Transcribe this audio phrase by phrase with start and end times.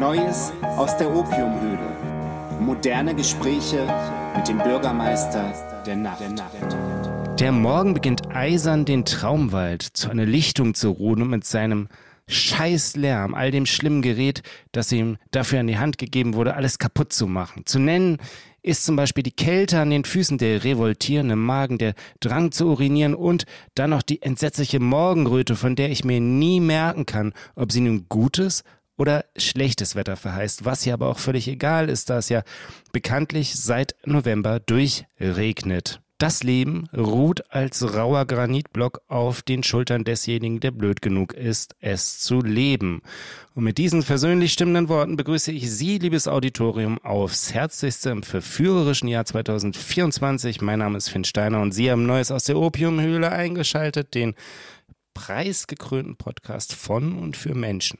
[0.00, 2.58] Neues aus der Opiumhöhle.
[2.58, 3.86] Moderne Gespräche
[4.34, 5.52] mit dem Bürgermeister
[5.84, 6.22] der Nacht.
[7.38, 11.88] Der Morgen beginnt eisern den Traumwald zu einer Lichtung zu ruhen und mit seinem
[12.28, 14.42] Scheißlärm, all dem schlimmen Gerät,
[14.72, 17.66] das ihm dafür an die Hand gegeben wurde, alles kaputt zu machen.
[17.66, 18.16] Zu nennen
[18.62, 23.14] ist zum Beispiel die Kälte an den Füßen, der revoltierende Magen, der Drang zu urinieren
[23.14, 23.44] und
[23.74, 28.06] dann noch die entsetzliche Morgenröte, von der ich mir nie merken kann, ob sie nun
[28.08, 28.64] gutes
[29.00, 32.42] oder schlechtes Wetter verheißt, was ja aber auch völlig egal ist, da es ja
[32.92, 36.02] bekanntlich seit November durchregnet.
[36.18, 42.18] Das Leben ruht als rauer Granitblock auf den Schultern desjenigen, der blöd genug ist, es
[42.18, 43.00] zu leben.
[43.54, 49.08] Und mit diesen versöhnlich stimmenden Worten begrüße ich Sie, liebes Auditorium, aufs Herzlichste im verführerischen
[49.08, 50.60] Jahr 2024.
[50.60, 54.34] Mein Name ist Finn Steiner und Sie haben Neues aus der Opiumhöhle eingeschaltet, den
[55.14, 57.98] preisgekrönten Podcast von und für Menschen.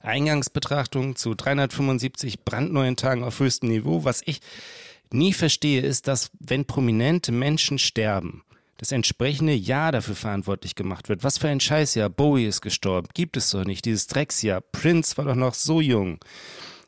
[0.00, 4.40] Eingangsbetrachtung zu 375 brandneuen Tagen auf höchstem Niveau, was ich
[5.12, 8.42] nie verstehe, ist, dass wenn prominente Menschen sterben,
[8.78, 11.24] das entsprechende Jahr dafür verantwortlich gemacht wird.
[11.24, 12.08] Was für ein Scheißjahr.
[12.08, 13.08] Bowie ist gestorben.
[13.12, 13.84] Gibt es doch nicht.
[13.84, 14.60] Dieses Drecksjahr.
[14.60, 16.20] Prince war doch noch so jung.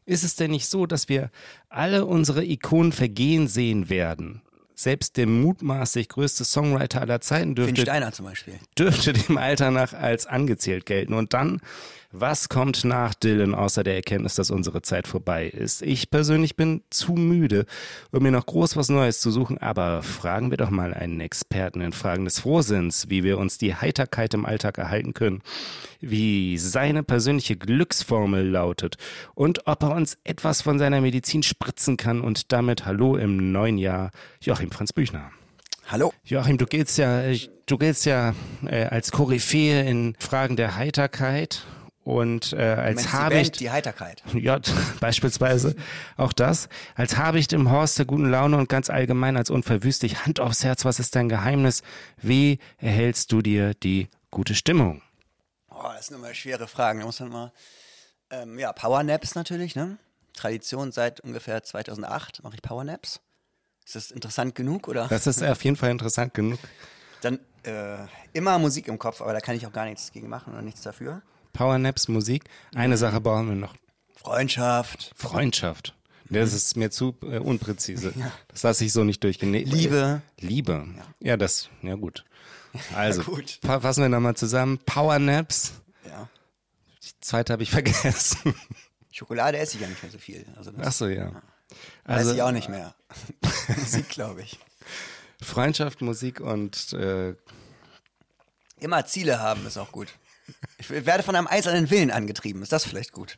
[0.06, 1.30] Ist es denn nicht so, dass wir
[1.68, 4.42] alle unsere Ikonen vergehen sehen werden?
[4.76, 8.54] Selbst der mutmaßlich größte Songwriter aller Zeiten dürfte, Steiner zum Beispiel.
[8.78, 11.12] dürfte dem Alter nach als angezählt gelten.
[11.12, 11.60] Und dann
[12.12, 15.82] was kommt nach Dylan außer der Erkenntnis, dass unsere Zeit vorbei ist?
[15.82, 17.66] Ich persönlich bin zu müde,
[18.10, 21.80] um mir noch groß was Neues zu suchen, aber fragen wir doch mal einen Experten
[21.80, 25.42] in Fragen des Frohsinns, wie wir uns die Heiterkeit im Alltag erhalten können,
[26.00, 28.96] wie seine persönliche Glücksformel lautet
[29.34, 33.78] und ob er uns etwas von seiner Medizin spritzen kann und damit Hallo im neuen
[33.78, 35.30] Jahr, Joachim Franz Büchner.
[35.86, 36.12] Hallo.
[36.24, 37.22] Joachim, du gehst ja,
[37.66, 38.34] du gehst ja
[38.66, 41.64] äh, als Koryphäe in Fragen der Heiterkeit
[42.10, 43.56] und äh, als Habicht.
[43.56, 44.22] Die, die Heiterkeit.
[44.34, 44.58] Ja,
[45.00, 45.76] beispielsweise
[46.16, 46.68] auch das.
[46.94, 50.24] Als Habicht im Horst der guten Laune und ganz allgemein als unverwüstlich.
[50.24, 51.82] Hand aufs Herz, was ist dein Geheimnis?
[52.16, 55.02] Wie erhältst du dir die gute Stimmung?
[55.70, 57.00] Oh, das sind immer schwere Fragen.
[57.00, 57.52] Da muss man mal.
[58.30, 59.98] Ähm, ja, Powernaps natürlich, ne?
[60.32, 63.20] Tradition seit ungefähr 2008 mache ich Powernaps.
[63.84, 65.08] Ist das interessant genug oder?
[65.08, 66.58] Das ist auf jeden Fall interessant genug.
[67.20, 67.98] Dann äh,
[68.32, 70.82] immer Musik im Kopf, aber da kann ich auch gar nichts gegen machen oder nichts
[70.82, 71.22] dafür.
[71.52, 72.44] Powernaps, Musik.
[72.74, 73.74] Eine Sache brauchen wir noch.
[74.16, 75.12] Freundschaft.
[75.16, 75.94] Freundschaft.
[76.28, 78.12] Das ist mir zu äh, unpräzise.
[78.16, 78.30] Ja.
[78.48, 79.50] Das lasse ich so nicht durchgehen.
[79.50, 80.22] Nee, Liebe.
[80.38, 80.86] Liebe.
[80.96, 81.30] Ja.
[81.30, 82.24] ja, das, ja gut.
[82.94, 83.58] Also, ja, gut.
[83.82, 84.78] fassen wir nochmal zusammen.
[84.86, 85.72] Powernaps.
[86.06, 86.28] Ja.
[87.02, 88.54] Die zweite habe ich vergessen.
[89.10, 90.46] Schokolade esse ich ja nicht mehr so viel.
[90.56, 91.30] Also das, Ach so, ja.
[91.30, 91.42] ja.
[92.04, 92.94] Also, Weiß ich auch nicht mehr.
[93.76, 94.60] Musik, glaube ich.
[95.42, 97.34] Freundschaft, Musik und äh,
[98.78, 100.08] immer Ziele haben ist auch gut.
[100.78, 102.62] Ich werde von einem eisernen Willen angetrieben.
[102.62, 103.36] Ist das vielleicht gut?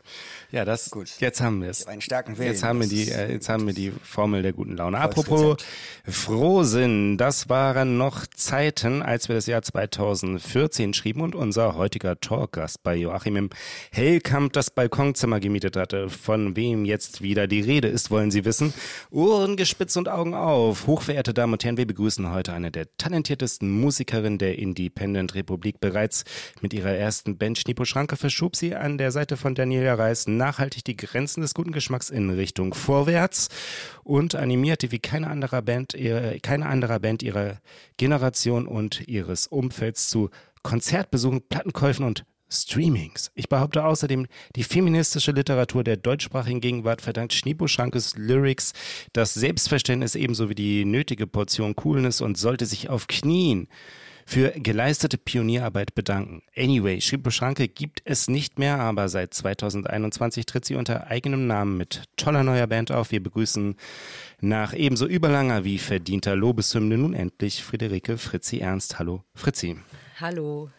[0.50, 1.08] Ja, das gut.
[1.18, 1.86] Jetzt haben wir es.
[1.86, 2.52] einen starken Willen.
[2.52, 4.98] Jetzt haben wir die, äh, jetzt haben wir die Formel der guten Laune.
[4.98, 5.56] Apropos
[6.04, 12.82] Frohsinn, das waren noch Zeiten, als wir das Jahr 2014 schrieben und unser heutiger Talkgast
[12.82, 13.50] bei Joachim im
[13.90, 16.08] Hellkamp das Balkonzimmer gemietet hatte.
[16.08, 18.72] Von wem jetzt wieder die Rede ist, wollen Sie wissen.
[19.10, 20.86] Ohren gespitzt und Augen auf.
[20.86, 26.24] Hochverehrte Damen und Herren, wir begrüßen heute eine der talentiertesten Musikerinnen der Independent Republik bereits
[26.60, 30.84] mit ihrer ersten Band Schnipo Schranke verschob sie an der Seite von Daniela Reis nachhaltig
[30.84, 33.48] die Grenzen des guten Geschmacks in Richtung vorwärts
[34.04, 35.96] und animierte wie keine andere Band,
[36.42, 37.58] keine andere Band ihrer
[37.96, 40.30] Generation und ihres Umfelds zu
[40.62, 43.30] Konzertbesuchen, Plattenkäufen und Streamings.
[43.34, 48.72] Ich behaupte außerdem, die feministische Literatur der deutschsprachigen Gegenwart verdankt Schnipo Schrankes Lyrics
[49.12, 53.68] das Selbstverständnis ebenso wie die nötige Portion Coolness und sollte sich auf Knien
[54.26, 56.42] für geleistete Pionierarbeit bedanken.
[56.56, 61.76] Anyway, Schripo Schranke gibt es nicht mehr, aber seit 2021 tritt sie unter eigenem Namen
[61.76, 63.10] mit toller neuer Band auf.
[63.10, 63.76] Wir begrüßen
[64.40, 68.98] nach ebenso überlanger wie verdienter Lobeshymne nun endlich Friederike Fritzi Ernst.
[68.98, 69.76] Hallo, Fritzi.
[70.20, 70.70] Hallo.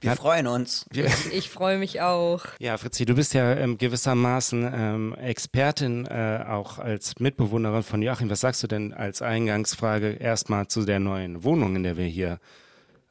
[0.00, 0.86] Wir ja, freuen uns.
[1.32, 2.44] Ich freue mich auch.
[2.58, 8.30] Ja, Fritzi, du bist ja ähm, gewissermaßen ähm, Expertin, äh, auch als Mitbewohnerin von Joachim.
[8.30, 12.38] Was sagst du denn als Eingangsfrage erstmal zu der neuen Wohnung, in der wir hier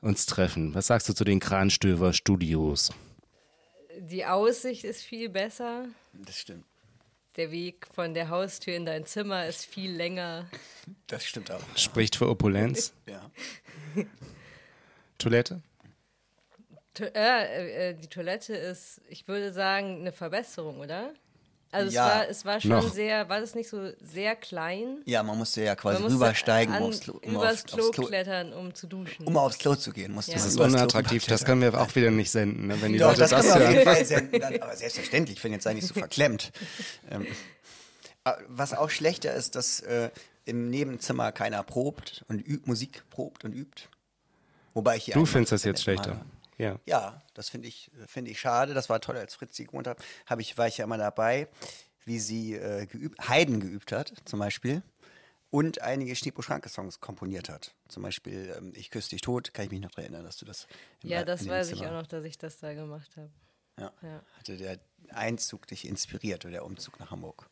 [0.04, 0.76] uns treffen.
[0.76, 2.92] Was sagst du zu den Kranstöver Studios?
[4.00, 5.86] Die Aussicht ist viel besser.
[6.14, 6.66] Das stimmt.
[7.38, 10.48] Der Weg von der Haustür in dein Zimmer ist viel länger.
[11.08, 11.60] Das stimmt auch.
[11.60, 11.78] Ja.
[11.78, 12.94] Spricht für Opulenz.
[13.08, 13.32] ja.
[15.18, 15.62] Toilette?
[16.94, 21.14] To äh, äh, die Toilette ist, ich würde sagen, eine Verbesserung, oder?
[21.74, 22.08] Also Ja.
[22.08, 22.94] es war, es war schon Noch.
[22.94, 25.02] sehr, war das nicht so sehr klein?
[25.06, 27.80] Ja, man musste ja quasi musste rübersteigen, um an, aufs, Klo- um übers aufs, Klo
[27.88, 29.26] aufs Klo, klettern, um zu duschen.
[29.26, 30.14] um aufs Klo zu gehen.
[30.14, 30.38] Musste Ja.
[30.38, 32.82] man Das ist unattraktiv, das können wir auch wieder nicht senden, ne?
[32.82, 33.96] wenn die Doch, Leute das, das, können wir auf jeden hören.
[33.96, 34.40] Fall senden.
[34.42, 36.52] Dann, aber selbstverständlich, ich finde jetzt sei nicht so verklemmt.
[37.12, 37.26] ähm,
[38.26, 40.10] äh, was auch schlechter ist, dass äh,
[40.46, 43.84] im Nebenzimmer keiner probt und übt, Musik probt und übt.
[44.74, 46.26] Wobei ich hier Du eigentlich findest das jetzt mal- schlechter.
[46.58, 46.80] Ja.
[46.86, 48.74] Ja, das finde ich, finde ich schade.
[48.74, 50.04] Das war toll, als Fritzi gewohnt hat.
[50.26, 51.48] Hab ich, war ich ja immer dabei,
[52.06, 54.84] wie sie äh, geübt, Haydn geübt hat, zum Beispiel.
[55.50, 57.76] Und einige Schniepo-Schranke-Songs komponiert hat.
[57.88, 60.46] Zum Beispiel ähm, Ich küsse dich tot, kann ich mich noch daran erinnern, dass du
[60.46, 60.68] das
[61.04, 63.30] ja, das weiß ich Zimmer- auch noch, dass ich das da gemacht habe.
[63.80, 63.92] Ja.
[64.02, 64.24] Ja.
[64.38, 64.80] Hatte der
[65.10, 67.50] Einzug dich inspiriert oder der Umzug nach Hamburg?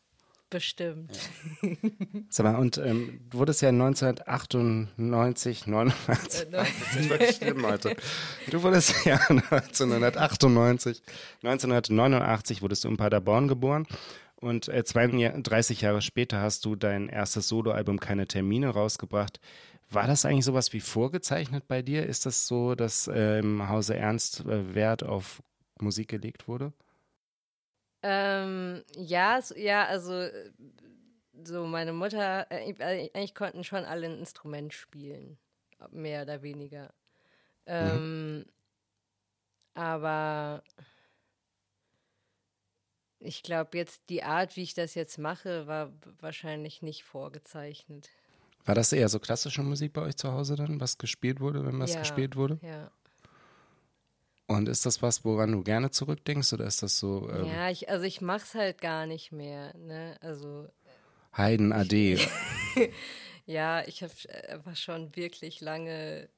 [0.51, 1.17] Bestimmt.
[2.29, 6.67] Sag mal, und ähm, du wurdest ja 1998, 89, Äh, das
[6.99, 7.95] ist wirklich schlimm heute.
[8.49, 11.01] Du wurdest ja 1998,
[11.41, 13.87] 1989 wurdest du in Paderborn geboren
[14.35, 19.39] und äh, 32 Jahre später hast du dein erstes Soloalbum Keine Termine rausgebracht.
[19.89, 22.05] War das eigentlich sowas wie vorgezeichnet bei dir?
[22.05, 25.41] Ist das so, dass äh, im Hause Ernst äh, Wert auf
[25.79, 26.73] Musik gelegt wurde?
[28.03, 30.51] Ähm, ja, s- ja, also äh,
[31.43, 35.37] so meine Mutter, äh, äh, eigentlich konnten schon alle ein Instrument spielen,
[35.91, 36.93] mehr oder weniger.
[37.65, 38.45] Ähm,
[39.73, 40.63] Aber
[43.19, 48.09] ich glaube jetzt die Art, wie ich das jetzt mache, war wahrscheinlich nicht vorgezeichnet.
[48.65, 51.79] War das eher so klassische Musik bei euch zu Hause dann, was gespielt wurde, wenn
[51.79, 52.59] was Ja, gespielt wurde?
[52.61, 52.91] Ja,
[54.55, 57.89] Und ist das was, woran du gerne zurückdenkst oder ist das so ähm, ja ich,
[57.89, 59.75] also ich mache es halt gar nicht mehr.
[59.77, 60.17] Ne?
[60.21, 60.67] Also
[61.33, 62.19] Haydn AD?
[63.45, 64.13] ja, ich habe
[64.49, 66.29] einfach schon wirklich lange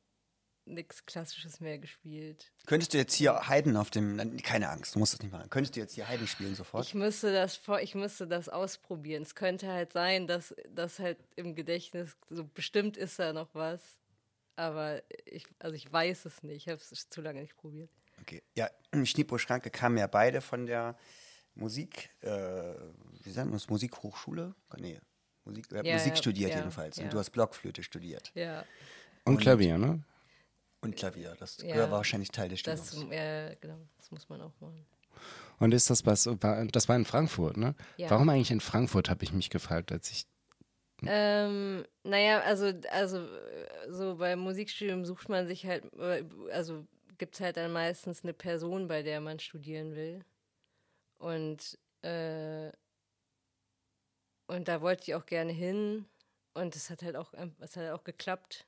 [0.66, 2.52] nichts Klassisches mehr gespielt.
[2.66, 4.38] Könntest du jetzt hier Haydn auf dem.
[4.44, 5.50] Keine Angst, du musst das nicht machen.
[5.50, 6.86] Könntest du jetzt hier Haydn spielen sofort?
[6.86, 9.24] Ich müsste das vor, ich müsste das ausprobieren.
[9.24, 14.00] Es könnte halt sein, dass das halt im Gedächtnis so bestimmt ist da noch was.
[14.56, 16.68] Aber ich, also ich weiß es nicht.
[16.68, 17.90] Ich habe es zu lange nicht probiert.
[18.22, 18.42] Okay.
[18.56, 18.70] Ja,
[19.06, 20.98] Schniepo Schranke kamen ja beide von der
[21.56, 22.74] Musik, äh,
[23.24, 24.56] wie sagt man das, Musikhochschule?
[24.78, 25.00] Nee,
[25.46, 26.98] Musik, äh, Ja, Musik ja, studiert ja, jedenfalls.
[26.98, 27.04] ja.
[27.04, 28.32] Und du hast Blockflöte studiert.
[28.34, 28.66] Ja,
[29.26, 30.04] Und Klavier, ne?
[30.82, 31.36] Und Klavier.
[31.40, 31.78] Das Ja.
[31.78, 33.14] war wahrscheinlich Teil des das, Studiums.
[33.16, 34.86] ja, genau, das muss man auch machen.
[35.60, 37.76] Und ist das was, das war in Frankfurt, ne?
[37.98, 38.10] Ja.
[38.10, 40.26] Warum eigentlich in Frankfurt, habe ich mich gefragt, als ich,
[41.06, 46.86] Ähm, naja, also, also äh, so beim Musikstudium sucht man sich halt, äh, also
[47.18, 50.24] gibt es halt dann meistens eine Person, bei der man studieren will.
[51.18, 52.72] Und, äh,
[54.48, 56.06] und da wollte ich auch gerne hin.
[56.54, 58.66] Und es hat halt auch, es hat halt auch geklappt.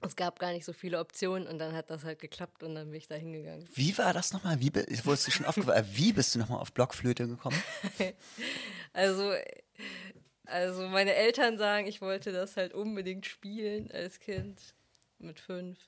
[0.00, 2.90] Es gab gar nicht so viele Optionen und dann hat das halt geklappt und dann
[2.90, 3.68] bin ich da hingegangen.
[3.74, 4.60] Wie war das nochmal?
[4.60, 5.86] Wie, ich wusste schon aufgefallen.
[5.92, 7.60] Wie bist du nochmal auf Blockflöte gekommen?
[8.94, 9.32] Also,
[10.46, 14.74] also meine Eltern sagen, ich wollte das halt unbedingt spielen als Kind
[15.18, 15.78] mit fünf.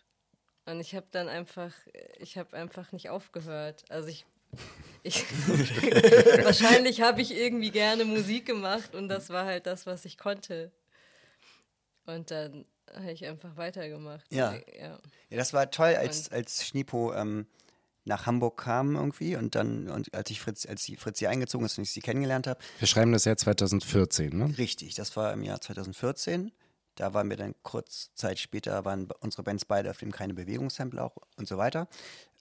[0.71, 1.73] Und ich habe dann einfach,
[2.19, 3.85] ich habe einfach nicht aufgehört.
[3.89, 4.25] Also ich,
[5.03, 5.25] ich
[6.45, 10.71] wahrscheinlich habe ich irgendwie gerne Musik gemacht und das war halt das, was ich konnte.
[12.07, 12.65] Und dann
[12.95, 14.25] habe ich einfach weitergemacht.
[14.33, 14.55] Ja.
[14.79, 14.99] ja.
[15.29, 17.47] Ja, das war toll, als, als Schniepo ähm,
[18.05, 21.79] nach Hamburg kam irgendwie und dann, und als ich Fritz, als sie Fritzi eingezogen ist
[21.79, 24.59] und ich sie kennengelernt habe, wir schreiben das Jahr 2014, ne?
[24.59, 26.53] Richtig, das war im Jahr 2014.
[26.97, 31.03] Da waren wir dann kurz Zeit später, waren unsere Bands beide auf dem Keine Bewegungssample
[31.03, 31.89] auch und so weiter.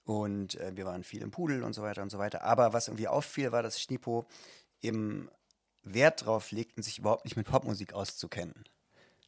[0.04, 2.42] Und äh, wir waren viel im Pudel und so weiter und so weiter.
[2.42, 4.26] Aber was irgendwie auffiel, war, dass Schnipo
[4.82, 5.30] eben
[5.82, 8.64] Wert drauf legten, sich überhaupt nicht mit Popmusik auszukennen.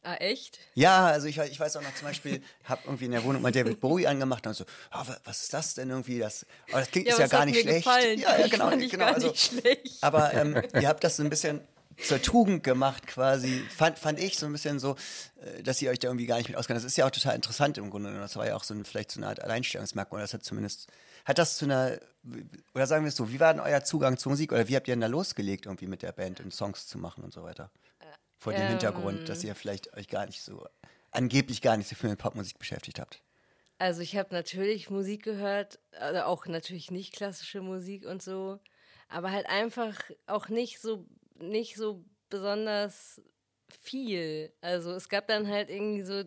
[0.05, 0.59] Ah, echt?
[0.73, 3.53] Ja, also ich, ich weiß auch noch zum Beispiel, habe irgendwie in der Wohnung mal
[3.53, 6.19] David Bowie angemacht und so, wa- was ist das denn irgendwie?
[6.19, 7.85] Das, aber das klingt Ja, ja gar nicht schlecht.
[7.85, 8.19] gefallen.
[8.19, 9.05] Ja, ja, genau, genau.
[9.05, 9.97] also, nicht schlecht.
[10.03, 11.61] aber ähm, ihr habt das so ein bisschen
[12.01, 14.95] zur Tugend gemacht quasi, fand, fand ich so ein bisschen so,
[15.41, 16.77] äh, dass ihr euch da irgendwie gar nicht mit auskennt.
[16.77, 18.09] Das ist ja auch total interessant im Grunde.
[18.09, 18.23] genommen.
[18.23, 20.21] Das war ja auch so ein, vielleicht so eine Art Alleinstellungsmerkmal.
[20.21, 20.87] Das hat zumindest,
[21.25, 21.99] hat das zu einer,
[22.73, 24.51] oder sagen wir es so, wie war denn euer Zugang zur Musik?
[24.51, 27.23] Oder wie habt ihr denn da losgelegt, irgendwie mit der Band und Songs zu machen
[27.23, 27.71] und so weiter?
[28.37, 28.69] Vor dem Ähm.
[28.69, 30.65] Hintergrund, dass ihr vielleicht euch gar nicht so,
[31.11, 33.21] angeblich gar nicht so viel mit Popmusik beschäftigt habt.
[33.79, 38.59] Also ich habe natürlich Musik gehört, also auch natürlich nicht klassische Musik und so,
[39.09, 43.21] aber halt einfach auch nicht so nicht so besonders
[43.69, 44.53] viel.
[44.61, 46.23] Also es gab dann halt irgendwie so,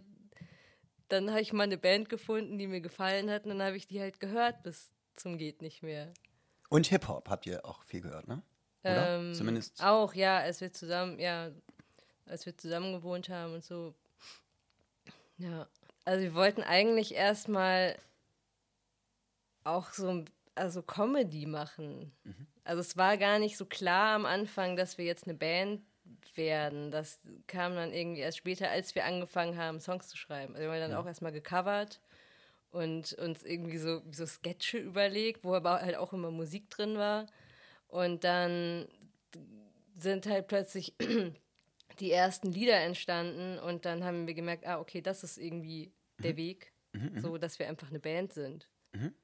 [1.08, 3.86] dann habe ich mal eine Band gefunden, die mir gefallen hat und dann habe ich
[3.86, 6.12] die halt gehört bis zum geht nicht mehr.
[6.68, 8.42] Und Hip-Hop habt ihr auch viel gehört, ne?
[8.82, 9.16] Oder?
[9.18, 9.82] Ähm, Zumindest.
[9.82, 11.50] Auch, ja, als wir zusammen, ja,
[12.26, 13.94] als wir zusammen gewohnt haben und so.
[15.38, 15.68] Ja.
[16.04, 17.96] Also wir wollten eigentlich erstmal
[19.64, 22.12] auch so, ein- also Comedy machen.
[22.24, 22.46] Mhm.
[22.64, 25.82] Also es war gar nicht so klar am Anfang, dass wir jetzt eine Band
[26.34, 26.90] werden.
[26.90, 30.54] Das kam dann irgendwie erst später, als wir angefangen haben, Songs zu schreiben.
[30.54, 31.00] Also wir haben dann ja.
[31.00, 32.00] auch erstmal gecovert
[32.70, 37.26] und uns irgendwie so, so Sketche überlegt, wo aber halt auch immer Musik drin war.
[37.88, 38.86] Und dann
[39.96, 40.94] sind halt plötzlich
[42.00, 46.22] die ersten Lieder entstanden und dann haben wir gemerkt, ah, okay, das ist irgendwie mhm.
[46.22, 48.68] der Weg, mhm, mhm, so dass wir einfach eine Band sind.
[48.92, 49.14] Mhm.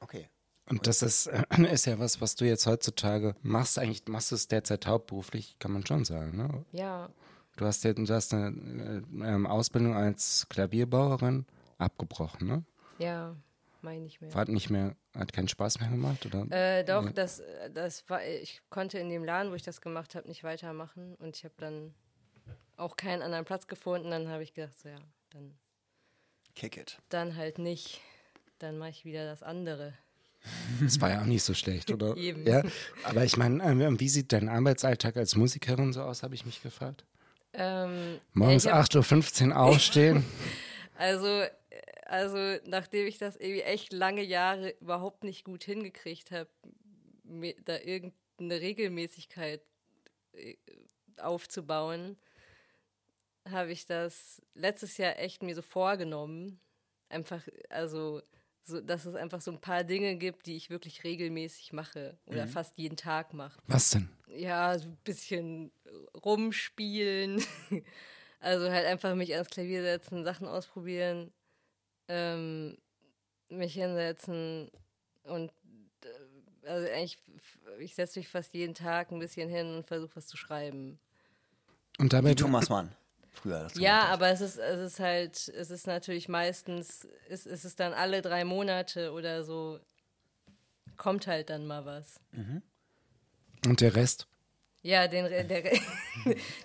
[0.00, 0.28] Okay.
[0.68, 3.78] Und das ist, äh, ist ja was, was du jetzt heutzutage machst.
[3.78, 6.64] Eigentlich machst du es derzeit hauptberuflich, kann man schon sagen, ne?
[6.72, 7.10] Ja.
[7.56, 11.46] Du hast, du hast eine äh, Ausbildung als Klavierbauerin
[11.78, 12.64] abgebrochen, ne?
[12.98, 13.36] Ja,
[13.82, 14.32] meine ich mehr.
[14.34, 16.46] Hat nicht mehr, hat keinen Spaß mehr gemacht, oder?
[16.50, 17.12] Äh, doch, ja.
[17.12, 17.42] das,
[17.74, 21.36] das war, ich konnte in dem Laden, wo ich das gemacht habe, nicht weitermachen und
[21.36, 21.94] ich habe dann
[22.76, 24.10] auch keinen anderen Platz gefunden.
[24.10, 24.98] Dann habe ich gedacht, so, ja,
[25.30, 25.58] dann.
[26.54, 26.98] Kick it.
[27.08, 28.00] Dann halt nicht.
[28.60, 29.94] Dann mache ich wieder das andere.
[30.82, 32.16] Das war ja auch nicht so schlecht, oder?
[32.16, 32.46] Eben.
[32.46, 32.62] Ja,
[33.04, 36.62] aber ich meine, äh, wie sieht dein Arbeitsalltag als Musikerin so aus, habe ich mich
[36.62, 37.04] gefragt.
[37.54, 40.24] Ähm, Morgens ja, 8.15 Uhr aufstehen.
[40.96, 41.42] also,
[42.04, 46.50] also, nachdem ich das irgendwie echt lange Jahre überhaupt nicht gut hingekriegt habe,
[47.64, 49.62] da irgendeine Regelmäßigkeit
[50.32, 50.56] äh,
[51.16, 52.18] aufzubauen,
[53.50, 56.60] habe ich das letztes Jahr echt mir so vorgenommen.
[57.08, 58.22] Einfach, also
[58.62, 62.46] so, dass es einfach so ein paar Dinge gibt, die ich wirklich regelmäßig mache oder
[62.46, 62.50] mhm.
[62.50, 63.60] fast jeden Tag mache.
[63.66, 64.08] Was denn?
[64.28, 65.72] Ja, so ein bisschen
[66.24, 67.42] rumspielen.
[68.40, 71.32] also halt einfach mich ans Klavier setzen, Sachen ausprobieren,
[72.08, 72.78] ähm,
[73.48, 74.70] mich hinsetzen
[75.24, 75.52] und
[76.02, 77.18] äh, also eigentlich,
[77.78, 80.98] ich setze mich fast jeden Tag ein bisschen hin und versuche was zu schreiben.
[81.98, 82.94] Und damit Wie Thomas Mann
[83.32, 83.68] früher.
[83.74, 87.92] ja, aber es ist, es ist halt, es ist natürlich meistens, es, es ist dann
[87.92, 89.80] alle drei Monate oder so,
[90.96, 92.20] kommt halt dann mal was.
[92.32, 92.62] Mhm.
[93.66, 94.26] Und der Rest?
[94.82, 95.44] Ja, den, der,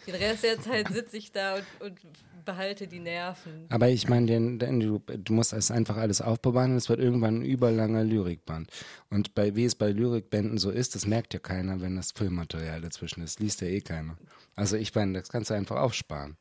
[0.08, 2.00] den Rest der Zeit sitze ich da und, und
[2.46, 3.66] behalte die Nerven.
[3.70, 7.00] Aber ich meine, den, den, du, du musst es einfach alles aufbewahren und es wird
[7.00, 8.70] irgendwann ein überlanger Lyrikband.
[9.10, 12.82] Und bei, wie es bei Lyrikbänden so ist, das merkt ja keiner, wenn das Filmmaterial
[12.82, 13.40] dazwischen ist.
[13.40, 14.18] Liest ja eh keiner.
[14.56, 16.38] Also ich meine, das kannst du einfach aufsparen.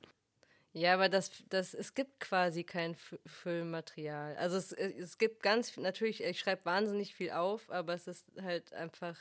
[0.75, 4.37] Ja, aber das, das, es gibt quasi kein Füllmaterial.
[4.37, 8.73] Also es, es gibt ganz, natürlich, ich schreibe wahnsinnig viel auf, aber es ist halt
[8.73, 9.17] einfach.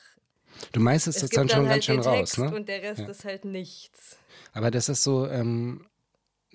[0.72, 2.54] Du meißt es jetzt dann schon halt ganz schön raus, ne?
[2.54, 3.08] Und der Rest ja.
[3.08, 4.18] ist halt nichts.
[4.52, 5.86] Aber das ist so, ähm,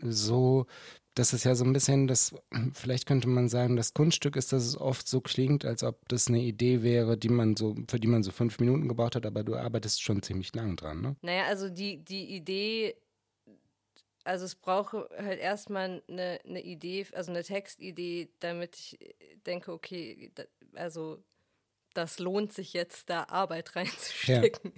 [0.01, 0.67] so,
[1.15, 2.35] das ist ja so ein bisschen das,
[2.75, 6.27] vielleicht könnte man sagen, das Kunststück ist, dass es oft so klingt, als ob das
[6.27, 9.45] eine Idee wäre, die man so, für die man so fünf Minuten gebraucht hat, aber
[9.45, 11.17] du arbeitest schon ziemlich lang dran, ne?
[11.23, 12.97] Naja, also die, die Idee
[14.29, 18.99] also es braucht halt erstmal eine, eine Idee, also eine Textidee, damit ich
[19.47, 20.45] denke, okay, da,
[20.75, 21.25] also
[21.95, 24.75] das lohnt sich jetzt, da Arbeit reinzustecken.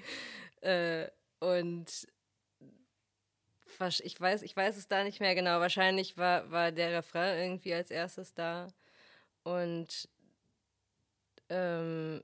[0.62, 1.02] Ja.
[1.02, 2.06] Äh, und
[4.04, 5.58] ich weiß, ich weiß es da nicht mehr genau.
[5.58, 8.68] Wahrscheinlich war, war der Refrain irgendwie als erstes da.
[9.42, 10.08] Und
[11.48, 12.22] ähm,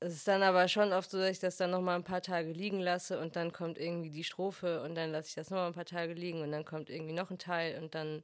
[0.00, 2.52] es ist dann aber schon oft so, dass ich das dann nochmal ein paar Tage
[2.52, 5.74] liegen lasse und dann kommt irgendwie die Strophe und dann lasse ich das nochmal ein
[5.74, 8.22] paar Tage liegen und dann kommt irgendwie noch ein Teil und dann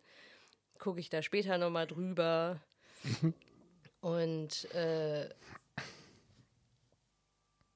[0.78, 2.60] gucke ich da später nochmal drüber.
[3.04, 3.34] Mhm.
[4.00, 5.28] Und äh,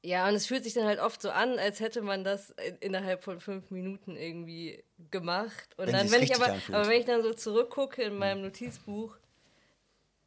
[0.02, 3.24] ja, und es fühlt sich dann halt oft so an, als hätte man das innerhalb
[3.24, 5.68] von fünf Minuten irgendwie gemacht.
[5.76, 9.16] Und wenn dann, wenn ich aber, aber wenn ich dann so zurückgucke in meinem Notizbuch,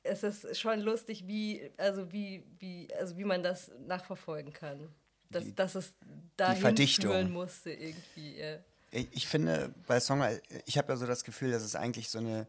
[0.03, 4.89] es ist schon lustig, wie, also wie, wie, also wie man das nachverfolgen kann.
[5.29, 5.94] Dass, die, dass es
[6.38, 8.39] dahin führen musste irgendwie.
[8.39, 8.58] Ja.
[8.91, 10.24] Ich, ich finde bei Song,
[10.65, 12.48] ich habe ja so das Gefühl, dass es eigentlich so eine,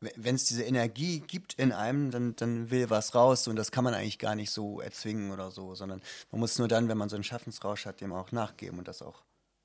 [0.00, 3.82] wenn es diese Energie gibt in einem, dann, dann will was raus und das kann
[3.82, 7.08] man eigentlich gar nicht so erzwingen oder so, sondern man muss nur dann, wenn man
[7.08, 9.24] so einen Schaffensrausch hat, dem auch nachgeben und das auch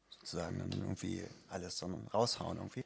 [0.09, 2.85] sozusagen dann irgendwie alles so raushauen irgendwie.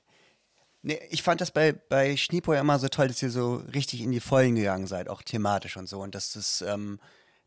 [0.86, 4.02] Nee, ich fand das bei, bei Schneepo ja immer so toll, dass ihr so richtig
[4.02, 6.02] in die Vollen gegangen seid, auch thematisch und so.
[6.02, 7.00] Und dass das, ähm,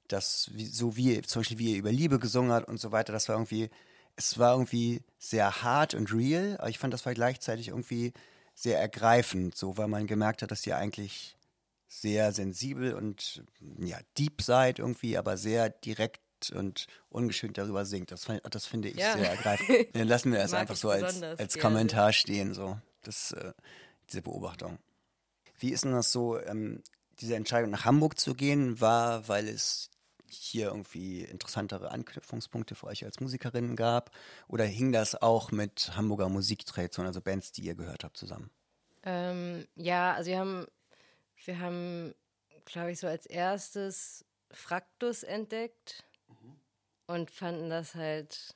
[0.08, 3.28] das so wie zum Beispiel wie ihr über Liebe gesungen habt und so weiter, das
[3.28, 3.68] war irgendwie,
[4.16, 8.14] es war irgendwie sehr hart und real, aber ich fand das war gleichzeitig irgendwie
[8.54, 11.36] sehr ergreifend, so weil man gemerkt hat, dass ihr eigentlich
[11.88, 13.44] sehr sensibel und
[13.78, 16.20] ja, deep seid irgendwie, aber sehr direkt
[16.54, 18.10] und ungeschönt darüber singt.
[18.10, 19.12] Das, das finde ich ja.
[19.12, 19.88] sehr ergreifend.
[19.94, 22.54] Dann lassen wir das einfach so als, als Kommentar stehen.
[22.54, 23.52] So das, äh,
[24.08, 24.78] diese Beobachtung.
[25.58, 26.82] Wie ist denn das so, ähm,
[27.20, 29.90] diese Entscheidung nach Hamburg zu gehen, war, weil es
[30.28, 34.10] hier irgendwie interessantere Anknüpfungspunkte für euch als Musikerinnen gab?
[34.48, 38.50] Oder hing das auch mit Hamburger Musiktradition, also Bands, die ihr gehört habt, zusammen?
[39.02, 40.66] Ähm, ja, also wir haben,
[41.44, 42.14] wir haben
[42.66, 46.04] glaube ich, so als erstes Fraktus entdeckt
[47.06, 48.54] und fanden das halt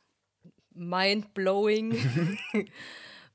[0.74, 1.96] mind-blowing.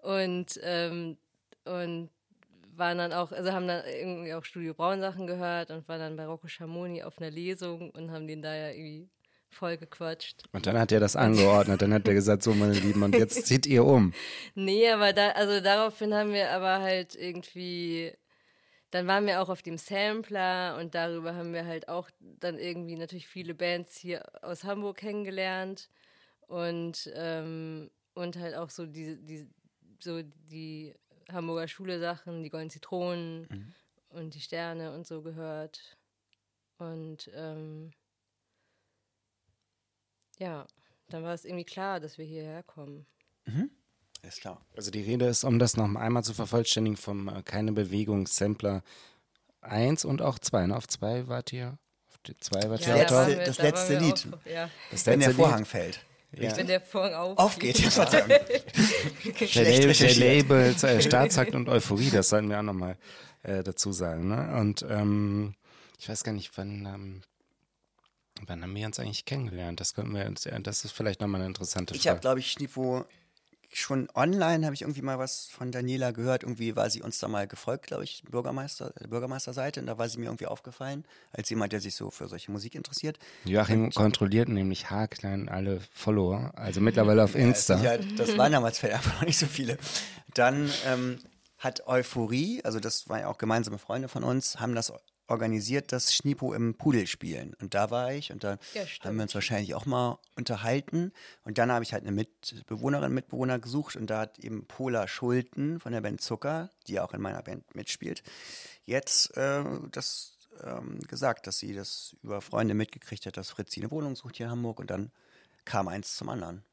[0.06, 1.18] und, ähm,
[1.66, 2.10] und
[2.78, 6.16] waren dann auch, also haben dann irgendwie auch Studio Braun Sachen gehört und waren dann
[6.16, 9.10] bei Rocco Schamoni auf einer Lesung und haben den da ja irgendwie
[9.50, 10.44] voll gequatscht.
[10.52, 13.46] Und dann hat er das angeordnet, dann hat er gesagt, so meine Lieben, und jetzt
[13.48, 14.14] zieht ihr um.
[14.54, 18.12] Nee, aber da, also daraufhin haben wir aber halt irgendwie,
[18.92, 22.98] dann waren wir auch auf dem Sampler und darüber haben wir halt auch dann irgendwie
[22.98, 25.90] natürlich viele Bands hier aus Hamburg kennengelernt
[26.48, 29.48] und, ähm, und halt auch so die, die,
[30.00, 30.94] so die
[31.32, 33.74] Hamburger Schule Sachen, die Golden Zitronen mhm.
[34.10, 35.98] und die Sterne und so gehört.
[36.78, 37.92] Und ähm,
[40.40, 40.68] ja,
[41.10, 43.06] dann war es irgendwie klar, dass wir hierher kommen.
[43.46, 43.70] Mhm.
[44.22, 44.66] Ist klar.
[44.76, 48.84] Also die Rede ist, um das noch einmal zu vervollständigen, vom äh, Keine Bewegung Sampler
[49.62, 50.68] 1 und auch 2.
[50.68, 50.76] Ne?
[50.76, 51.78] Auf 2 wart ihr?
[52.10, 54.28] Auf 2 wart ja, ihr das, letzte, das letzte Lied.
[54.34, 54.70] Auch, ja.
[54.92, 55.68] Das Wenn der Vorhang Lied.
[55.68, 56.06] fällt.
[56.38, 56.56] Ja.
[56.58, 57.76] Wenn der Vorhang aufgeht.
[57.86, 58.06] aufgeht ja.
[59.64, 62.98] der, der Label äh, Staatsakt und Euphorie, das sollten wir auch nochmal
[63.44, 64.28] äh, dazu sagen.
[64.28, 64.58] Ne?
[64.60, 65.56] Und ähm,
[66.00, 67.22] ich weiß gar nicht, wann ähm,
[68.48, 69.80] Wann haben wir uns eigentlich kennengelernt?
[69.80, 72.00] Das könnten wir uns, das ist vielleicht nochmal eine interessante Frage.
[72.00, 73.06] Ich habe, glaube ich, Schnipo
[73.74, 76.44] schon online habe ich irgendwie mal was von Daniela gehört.
[76.44, 79.80] Irgendwie war sie uns da mal gefolgt, glaube ich, Bürgermeister, Bürgermeisterseite.
[79.80, 82.76] Und da war sie mir irgendwie aufgefallen, als jemand, der sich so für solche Musik
[82.76, 83.20] interessiert.
[83.46, 87.82] Joachim und, kontrolliert nämlich haarklein alle Follower, also mittlerweile auf Insta.
[87.82, 89.78] Ja, das waren damals vielleicht einfach noch nicht so viele.
[90.34, 91.20] Dann ähm,
[91.60, 94.92] hat Euphorie, also das waren ja auch gemeinsame Freunde von uns, haben das
[95.28, 97.56] organisiert das Schnipo im Pudel spielen.
[97.62, 101.12] Und da war ich und da ja, haben wir uns wahrscheinlich auch mal unterhalten.
[101.44, 105.80] Und dann habe ich halt eine Mitbewohnerin, Mitbewohner gesucht und da hat eben Pola Schulten
[105.80, 108.24] von der Band Zucker, die ja auch in meiner Band mitspielt,
[108.86, 113.92] jetzt äh, das ähm, gesagt, dass sie das über Freunde mitgekriegt hat, dass Fritzi eine
[113.92, 115.12] Wohnung sucht hier in Hamburg und dann
[115.66, 116.64] kam eins zum anderen.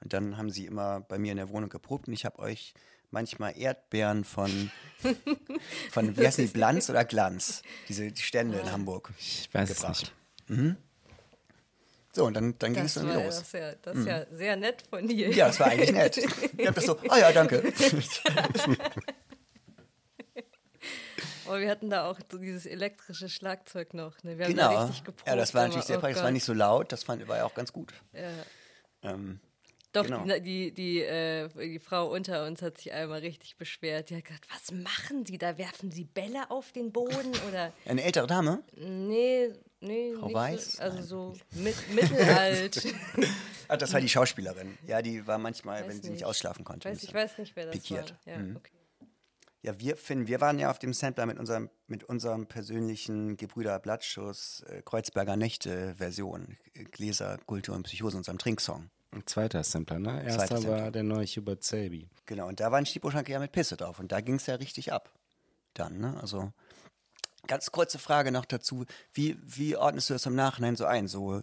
[0.00, 2.74] Und dann haben sie immer bei mir in der Wohnung geprobt und ich habe euch
[3.10, 4.70] manchmal Erdbeeren von,
[5.90, 7.62] von wie heißen die, Glanz oder Glanz?
[7.88, 9.12] Diese Stände in Hamburg.
[9.18, 9.92] Ich weiß gebracht.
[9.92, 10.12] es nicht.
[10.48, 10.76] Mhm.
[12.12, 13.26] So, und dann, dann ging es dann war, los.
[13.26, 14.08] Das ist, ja, das ist mhm.
[14.08, 15.30] ja sehr nett von dir.
[15.32, 16.16] Ja, das war eigentlich nett.
[16.56, 17.62] Ich habe das so, ah oh ja, danke.
[21.46, 24.22] Aber wir hatten da auch so dieses elektrische Schlagzeug noch.
[24.24, 24.38] Ne?
[24.38, 24.72] Wir haben genau.
[24.72, 25.28] da richtig geprobt.
[25.28, 26.16] Ja, das war natürlich sehr oh praktisch.
[26.16, 27.92] Das war nicht so laut, das fand, war ja auch ganz gut.
[28.14, 28.30] Ja.
[29.02, 29.40] Ähm,
[29.96, 30.24] doch, genau.
[30.24, 34.10] die, die, die, äh, die, Frau unter uns hat sich einmal richtig beschwert.
[34.10, 35.58] Die hat gesagt, was machen die da?
[35.58, 37.32] Werfen sie Bälle auf den Boden?
[37.48, 38.62] Oder Eine ältere Dame?
[38.76, 40.14] Nee, nee.
[40.18, 40.72] Frau Weiß?
[40.72, 42.94] So, also so mit, mittelalt.
[43.68, 44.76] Ach, das war die Schauspielerin.
[44.86, 46.88] Ja, die war manchmal, weiß wenn sie nicht ausschlafen konnte.
[46.88, 48.14] Weiß, ich weiß nicht, wer das pikiert.
[48.24, 48.34] war.
[48.34, 48.56] Ja, mhm.
[48.56, 48.72] okay.
[49.62, 53.80] Ja, wir, Finn, wir waren ja auf dem Sampler mit unserem, mit unserem persönlichen Gebrüder
[53.80, 56.56] Blattschuss äh, Kreuzberger Nächte Version,
[56.92, 58.90] Gläser, Kultur und Psychose, unserem Trinksong.
[59.12, 60.24] Ein zweiter Sampler, ne?
[60.24, 62.08] Erster Zweiter war der neue Hubert Selby.
[62.26, 63.98] Genau, und da war ein Stipo-Schanke ja mit Pisse drauf.
[63.98, 65.12] Und da ging es ja richtig ab.
[65.74, 66.18] Dann, ne?
[66.20, 66.52] Also,
[67.46, 68.84] ganz kurze Frage noch dazu.
[69.12, 71.08] Wie, wie ordnest du das im Nachhinein so ein?
[71.08, 71.42] So,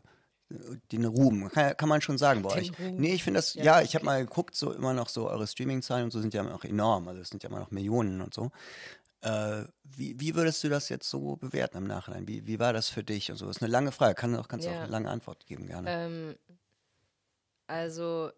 [0.92, 2.80] den Ruhm, kann, kann man schon sagen bei den euch.
[2.80, 2.98] Ruhm.
[2.98, 5.48] Nee, ich finde das, ja, ja ich habe mal geguckt, so immer noch so eure
[5.48, 8.34] Streaming-Zahlen und so sind ja noch enorm, also es sind ja immer noch Millionen und
[8.34, 8.52] so.
[9.22, 12.28] Äh, wie, wie würdest du das jetzt so bewerten im Nachhinein?
[12.28, 13.48] Wie, wie war das für dich und so?
[13.48, 14.78] Das ist eine lange Frage, kann auch, kannst du ja.
[14.78, 15.90] auch eine lange Antwort geben, gerne.
[15.90, 16.36] Ähm,
[17.74, 18.32] also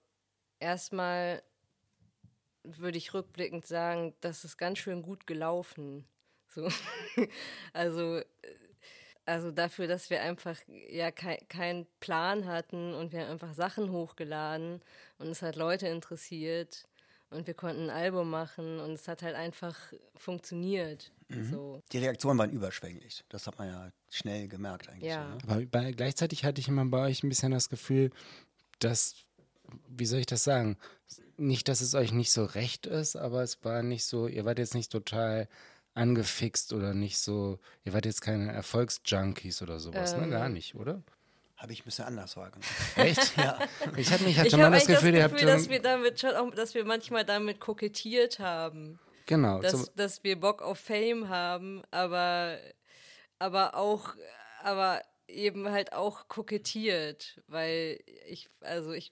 [0.59, 1.43] erstmal
[2.63, 6.05] würde ich rückblickend sagen, das ist ganz schön gut gelaufen.
[6.47, 6.69] So.
[7.73, 8.21] also,
[9.25, 10.57] also dafür, dass wir einfach
[10.89, 14.81] ja keinen kein Plan hatten und wir haben einfach Sachen hochgeladen
[15.17, 16.87] und es hat Leute interessiert
[17.29, 19.77] und wir konnten ein Album machen und es hat halt einfach
[20.15, 21.11] funktioniert.
[21.27, 21.51] Mhm.
[21.51, 21.83] So.
[21.91, 23.25] Die Reaktionen waren überschwänglich.
[23.29, 25.11] Das hat man ja schnell gemerkt eigentlich.
[25.11, 25.37] Ja.
[25.41, 25.53] So, ne?
[25.53, 28.11] Aber bei, gleichzeitig hatte ich immer bei euch ein bisschen das Gefühl,
[28.79, 29.15] dass,
[29.87, 30.77] wie soll ich das sagen?
[31.37, 34.57] Nicht, dass es euch nicht so recht ist, aber es war nicht so, ihr wart
[34.57, 35.47] jetzt nicht total
[35.93, 40.21] angefixt oder nicht so, ihr wart jetzt keine Erfolgsjunkies oder sowas, ähm.
[40.21, 40.29] ne?
[40.29, 41.01] Gar nicht, oder?
[41.57, 42.65] Habe ich ein bisschen anders wahrgenommen.
[42.95, 43.37] Echt?
[43.37, 43.57] ja.
[43.95, 45.41] Ich hatte, ich hatte mal das Gefühl, das Gefühl, ihr habt.
[45.41, 48.99] Dass wir damit schon auch, dass wir manchmal damit kokettiert haben.
[49.25, 49.61] Genau.
[49.61, 52.57] Dass, dass wir Bock auf Fame haben, aber,
[53.39, 54.15] aber auch,
[54.63, 59.11] aber eben halt auch kokettiert, weil ich, also ich,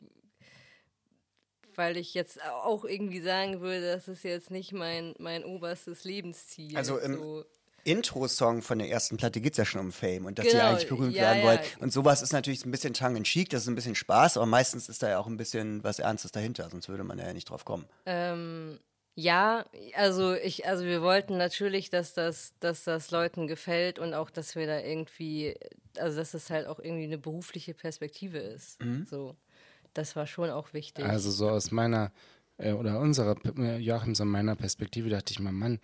[1.75, 6.77] weil ich jetzt auch irgendwie sagen würde, das ist jetzt nicht mein, mein oberstes Lebensziel.
[6.77, 7.45] Also im so.
[7.85, 10.69] Intro-Song von der ersten Platte geht es ja schon um Fame und dass genau, ihr
[10.69, 11.45] eigentlich berühmt ja, werden ja.
[11.45, 11.77] wollt.
[11.79, 14.45] Und sowas ist natürlich ein bisschen tongue in cheek, das ist ein bisschen Spaß, aber
[14.45, 17.49] meistens ist da ja auch ein bisschen was Ernstes dahinter, sonst würde man ja nicht
[17.49, 17.85] drauf kommen.
[18.05, 18.79] Ähm,
[19.15, 24.31] Ja, also ich, also wir wollten natürlich, dass das, dass das Leuten gefällt und auch,
[24.31, 25.55] dass wir da irgendwie,
[25.97, 28.83] also dass es halt auch irgendwie eine berufliche Perspektive ist.
[28.83, 29.05] Mhm.
[29.07, 29.35] So,
[29.93, 31.05] das war schon auch wichtig.
[31.05, 32.11] Also so aus meiner
[32.57, 35.79] äh, oder unserer äh, Joachims und meiner Perspektive dachte ich mir, Mann,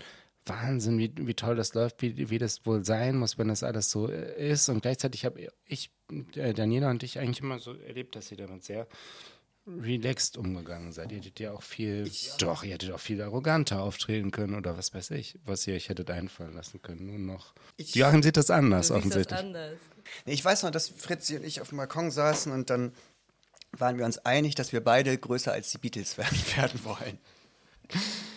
[0.46, 3.92] Wahnsinn, wie, wie toll das läuft, wie, wie das wohl sein muss, wenn das alles
[3.92, 4.70] so äh, ist.
[4.70, 5.92] Und gleichzeitig habe ich,
[6.36, 8.88] äh, Daniela und ich eigentlich immer so erlebt, dass ihr damit sehr
[9.82, 11.12] relaxed umgegangen seid.
[11.12, 14.78] Ihr hättet ja auch viel, ich, doch, ihr hättet auch viel arroganter auftreten können oder
[14.78, 17.06] was weiß ich, was ihr euch hättet einfallen lassen können.
[17.06, 17.54] Nur noch.
[17.78, 19.28] Ich, Joachim sieht das anders, offensichtlich.
[19.28, 19.80] Das anders.
[20.26, 22.94] Nee, ich weiß noch, dass Fritzi und ich auf dem Balkon saßen und dann
[23.72, 27.20] waren wir uns einig, dass wir beide größer als die Beatles werden, werden wollen.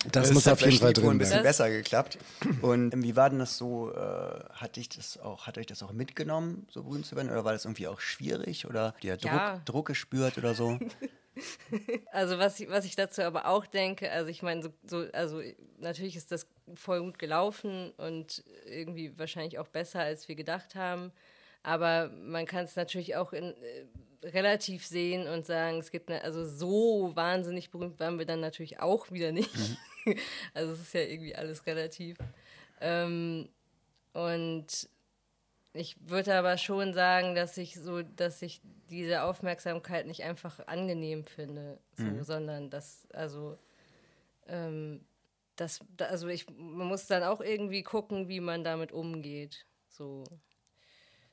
[0.04, 2.18] Das, das muss auf jeden Fall drin ein bisschen besser geklappt.
[2.62, 3.92] Und wie war denn das so?
[3.92, 7.30] Äh, hat dich das auch, hat euch das auch mitgenommen, so berühmt zu werden?
[7.30, 8.66] Oder war das irgendwie auch schwierig?
[8.66, 9.52] Oder habt ihr ja.
[9.56, 10.78] Druck, Druck gespürt oder so?
[12.12, 15.40] Also was ich, was ich dazu aber auch denke, also ich meine, so, so, also
[15.78, 21.12] natürlich ist das voll gut gelaufen und irgendwie wahrscheinlich auch besser, als wir gedacht haben.
[21.62, 26.22] Aber man kann es natürlich auch in, äh, relativ sehen und sagen, es gibt eine,
[26.22, 29.54] also so wahnsinnig berühmt waren wir dann natürlich auch wieder nicht.
[29.56, 29.76] Mhm.
[30.52, 32.18] Also es ist ja irgendwie alles relativ.
[32.80, 33.48] Ähm,
[34.12, 34.66] und
[35.74, 41.24] ich würde aber schon sagen, dass ich so, dass ich diese Aufmerksamkeit nicht einfach angenehm
[41.24, 42.22] finde, so, mhm.
[42.24, 43.58] sondern dass, also,
[44.46, 45.04] ähm,
[45.56, 49.66] das, also ich, man muss dann auch irgendwie gucken, wie man damit umgeht.
[49.88, 50.24] So.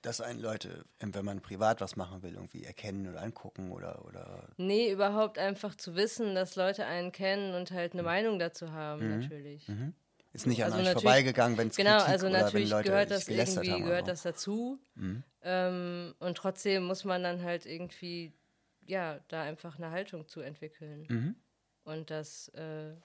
[0.01, 4.47] Dass einen Leute, wenn man privat was machen will, irgendwie erkennen oder angucken oder, oder.
[4.55, 8.07] Nee, überhaupt einfach zu wissen, dass Leute einen kennen und halt eine mhm.
[8.07, 9.19] Meinung dazu haben, mhm.
[9.19, 9.67] natürlich.
[9.67, 9.93] Mhm.
[10.31, 13.81] Ist nicht an also euch vorbeigegangen, wenn es Genau, Kritik also natürlich gehört das irgendwie
[13.81, 14.79] gehört das dazu.
[14.95, 15.23] Mhm.
[15.41, 18.33] Ähm, und trotzdem muss man dann halt irgendwie,
[18.85, 21.07] ja, da einfach eine Haltung zu entwickeln.
[21.09, 21.35] Mhm.
[21.83, 22.95] Und das, äh,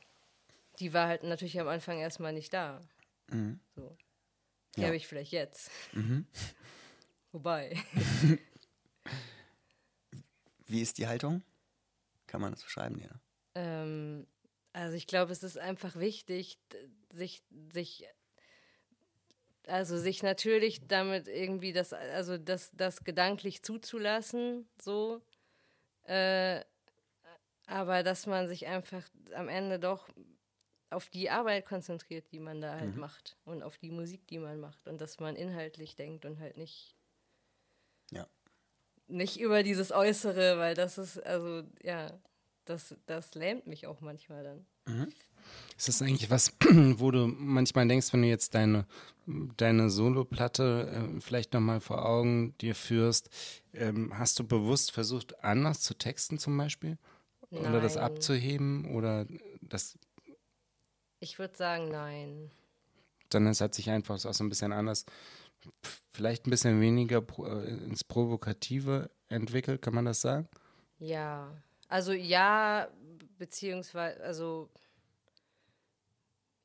[0.79, 2.83] die war halt natürlich am Anfang erstmal nicht da.
[3.29, 3.59] Mhm.
[3.75, 3.97] So.
[4.77, 4.89] Die ja.
[4.89, 5.71] habe ich vielleicht jetzt.
[5.93, 6.27] Mhm.
[7.33, 7.77] Wobei.
[10.67, 11.43] Wie ist die Haltung?
[12.27, 13.11] Kann man das beschreiben, ja?
[13.55, 14.27] Ähm,
[14.75, 16.59] also ich glaube, es ist einfach wichtig,
[17.09, 18.05] sich, sich,
[19.69, 25.23] also sich natürlich damit irgendwie das, also das, das gedanklich zuzulassen, so.
[26.03, 26.65] Äh,
[27.67, 30.09] aber dass man sich einfach am Ende doch
[30.91, 33.01] auf die Arbeit konzentriert, die man da halt mhm.
[33.01, 36.57] macht und auf die Musik, die man macht und dass man inhaltlich denkt und halt
[36.57, 36.97] nicht
[38.11, 38.27] ja.
[39.07, 42.21] nicht über dieses Äußere, weil das ist also ja,
[42.65, 44.67] das das lähmt mich auch manchmal dann.
[44.87, 45.13] Mhm.
[45.77, 46.53] Ist das eigentlich was,
[46.99, 48.87] wo du manchmal denkst, wenn du jetzt deine,
[49.57, 53.29] deine Solo-Platte äh, vielleicht nochmal vor Augen dir führst,
[53.73, 56.99] ähm, hast du bewusst versucht, anders zu texten zum Beispiel?
[57.51, 57.67] Nein.
[57.67, 58.95] Oder das abzuheben?
[58.95, 59.27] Oder
[59.61, 59.99] das.
[61.21, 62.51] Ich würde sagen, nein.
[63.31, 65.07] Dann es hat sich einfach auch so ein bisschen anders,
[66.13, 70.49] vielleicht ein bisschen weniger äh, ins Provokative entwickelt, kann man das sagen?
[70.99, 71.51] Ja.
[71.95, 72.89] Also ja,
[73.39, 74.69] beziehungsweise, also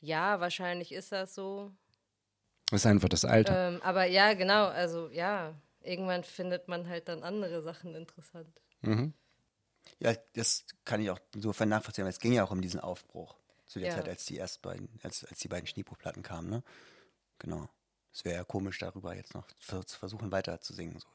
[0.01, 1.71] ja, wahrscheinlich ist das so.
[2.71, 3.67] Das ist einfach das Alter.
[3.67, 8.59] Ähm, aber ja, genau, also ja, irgendwann findet man halt dann andere Sachen interessant.
[8.81, 9.13] Mhm.
[9.99, 13.37] Ja, das kann ich auch insofern nachvollziehen, weil es ging ja auch um diesen Aufbruch
[13.67, 13.95] zu der ja.
[13.97, 16.63] Zeit, als die erst beiden, als, als die beiden Schneebuchplatten kamen, ne?
[17.37, 17.69] Genau.
[18.11, 20.97] Es wäre ja komisch, darüber jetzt noch zu versuchen, weiter zu singen.
[20.97, 21.07] So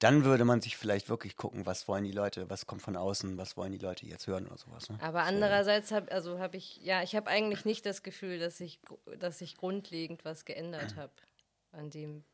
[0.00, 3.36] dann würde man sich vielleicht wirklich gucken, was wollen die Leute, was kommt von außen,
[3.36, 4.88] was wollen die Leute jetzt hören oder sowas.
[4.88, 4.98] Ne?
[5.02, 8.80] Aber andererseits habe also hab ich, ja, ich habe eigentlich nicht das Gefühl, dass ich,
[9.18, 11.12] dass ich grundlegend was geändert habe
[11.72, 12.24] an dem,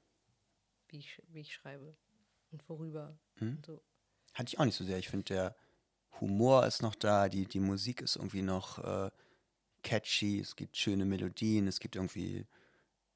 [0.89, 1.97] wie ich, wie ich schreibe
[2.53, 3.19] und worüber.
[3.41, 3.57] Mhm.
[3.57, 3.83] Und so.
[4.35, 4.99] Hatte ich auch nicht so sehr.
[4.99, 5.57] Ich finde, der
[6.21, 9.11] Humor ist noch da, die, die Musik ist irgendwie noch äh,
[9.83, 12.47] catchy, es gibt schöne Melodien, es gibt irgendwie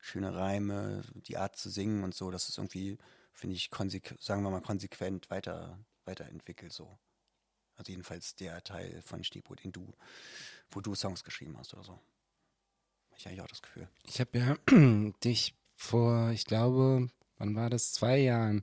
[0.00, 2.98] schöne Reime, die Art zu singen und so, das ist irgendwie
[3.32, 3.70] finde ich,
[4.18, 6.98] sagen wir mal, konsequent weiter, weiterentwickelt so.
[7.76, 9.92] Also jedenfalls der Teil von Stipo, den du,
[10.70, 11.92] wo du Songs geschrieben hast oder so.
[11.92, 13.88] Habe ich eigentlich auch das Gefühl.
[14.06, 14.56] Ich habe ja
[15.24, 17.92] dich vor, ich glaube, wann war das?
[17.92, 18.62] Zwei Jahren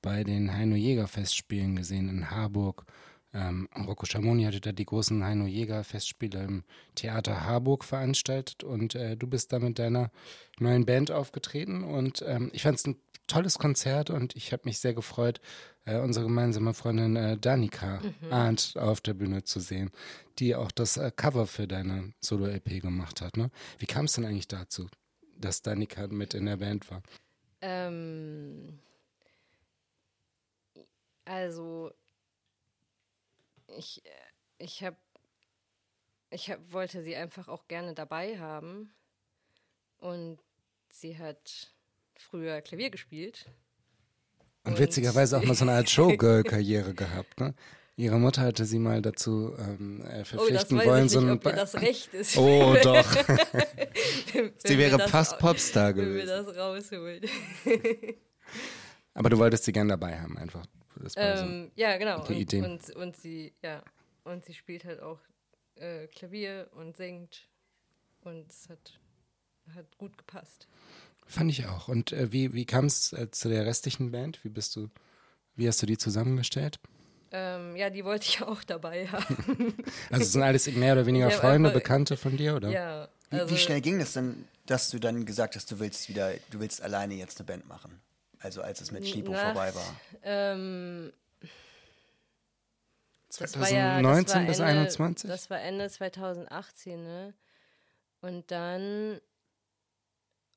[0.00, 2.86] bei den Heino Jäger Festspielen gesehen in Harburg.
[3.34, 8.94] Ähm, Rocco Schamoni hatte da die großen Heino Jäger Festspiele im Theater Harburg veranstaltet und
[8.94, 10.10] äh, du bist da mit deiner
[10.58, 12.96] neuen Band aufgetreten und ähm, ich fand es ein
[13.26, 15.40] tolles Konzert und ich habe mich sehr gefreut,
[15.84, 18.32] äh, unsere gemeinsame Freundin äh, Danika mhm.
[18.32, 19.90] Arndt auf der Bühne zu sehen,
[20.38, 23.36] die auch das äh, Cover für deine Solo-LP gemacht hat.
[23.36, 23.50] Ne?
[23.78, 24.88] Wie kam es denn eigentlich dazu,
[25.36, 27.02] dass Danika mit in der Band war?
[27.60, 28.78] Ähm,
[31.24, 31.92] also,
[33.66, 34.02] ich,
[34.58, 34.96] ich habe
[36.34, 38.92] ich hab, wollte sie einfach auch gerne dabei haben.
[39.98, 40.38] Und
[40.90, 41.73] sie hat
[42.18, 43.46] früher Klavier gespielt.
[44.64, 47.54] Und witzigerweise auch mal so eine Art Showgirl-Karriere gehabt, ne?
[47.96, 51.08] Ihre Mutter hatte sie mal dazu ähm, äh, verpflichten oh, wollen.
[51.08, 52.36] so ein ob mir das recht ist.
[52.36, 53.14] Oh, doch.
[54.32, 56.44] Wenn sie wäre fast Popstar Wenn wir gewesen.
[56.44, 57.22] das rausholen.
[59.14, 60.66] Aber du wolltest sie gern dabei haben, einfach.
[60.96, 61.44] Das war so.
[61.44, 62.24] Ähm, ja, genau.
[62.24, 62.62] die und, Idee.
[62.62, 63.80] Und, und sie, ja,
[64.24, 65.20] und sie spielt halt auch
[65.76, 67.48] äh, Klavier und singt.
[68.22, 68.98] Und es hat,
[69.76, 70.66] hat gut gepasst.
[71.26, 71.88] Fand ich auch.
[71.88, 74.38] Und äh, wie, wie kam es äh, zu der restlichen Band?
[74.44, 74.88] Wie bist du,
[75.56, 76.78] wie hast du die zusammengestellt?
[77.32, 79.74] Ähm, ja, die wollte ich auch dabei haben.
[80.10, 82.70] Also es sind alles mehr oder weniger Freunde, einfach- Bekannte von dir, oder?
[82.70, 83.08] ja.
[83.30, 86.34] Wie, Also, wie schnell ging das denn, dass du dann gesagt hast, du willst wieder,
[86.50, 88.00] du willst alleine jetzt eine Band machen?
[88.38, 89.96] Also als es mit Schnipo vorbei war.
[90.22, 91.10] Ähm,
[93.28, 95.28] das war 2019 ja, das war bis Ende, 2021?
[95.30, 97.34] Das war Ende 2018, ne?
[98.20, 99.20] Und dann,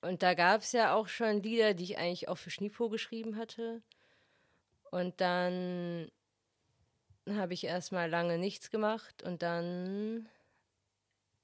[0.02, 3.38] und da gab es ja auch schon Lieder, die ich eigentlich auch für Schnipo geschrieben
[3.38, 3.82] hatte.
[4.92, 6.12] Und dann
[7.30, 10.30] habe ich erstmal lange nichts gemacht und dann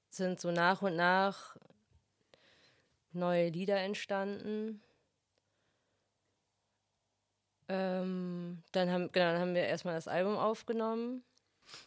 [0.10, 1.58] sind so nach und nach
[3.12, 4.82] neue Lieder entstanden.
[7.68, 11.24] Ähm, dann haben, genau, dann haben wir erstmal das Album aufgenommen.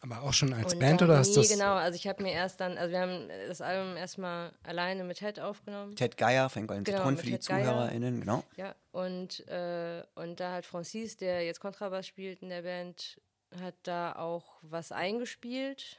[0.00, 1.52] Aber auch schon als Und Band oder hast du nee, das?
[1.52, 5.18] genau, also ich habe mir erst dann, also wir haben das Album erstmal alleine mit
[5.18, 5.96] Ted aufgenommen.
[5.96, 7.38] Ted Geier von Golden Genau, Zitronen für die.
[7.38, 8.44] ZuhörerInnen, genau.
[8.56, 13.20] Ja, und, äh, und da hat Francis, der jetzt Kontrabass spielt in der Band,
[13.60, 15.98] hat da auch was eingespielt.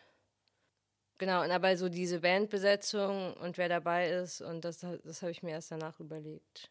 [1.18, 5.42] Genau, und aber so diese Bandbesetzung und wer dabei ist, und das, das habe ich
[5.42, 6.70] mir erst danach überlegt.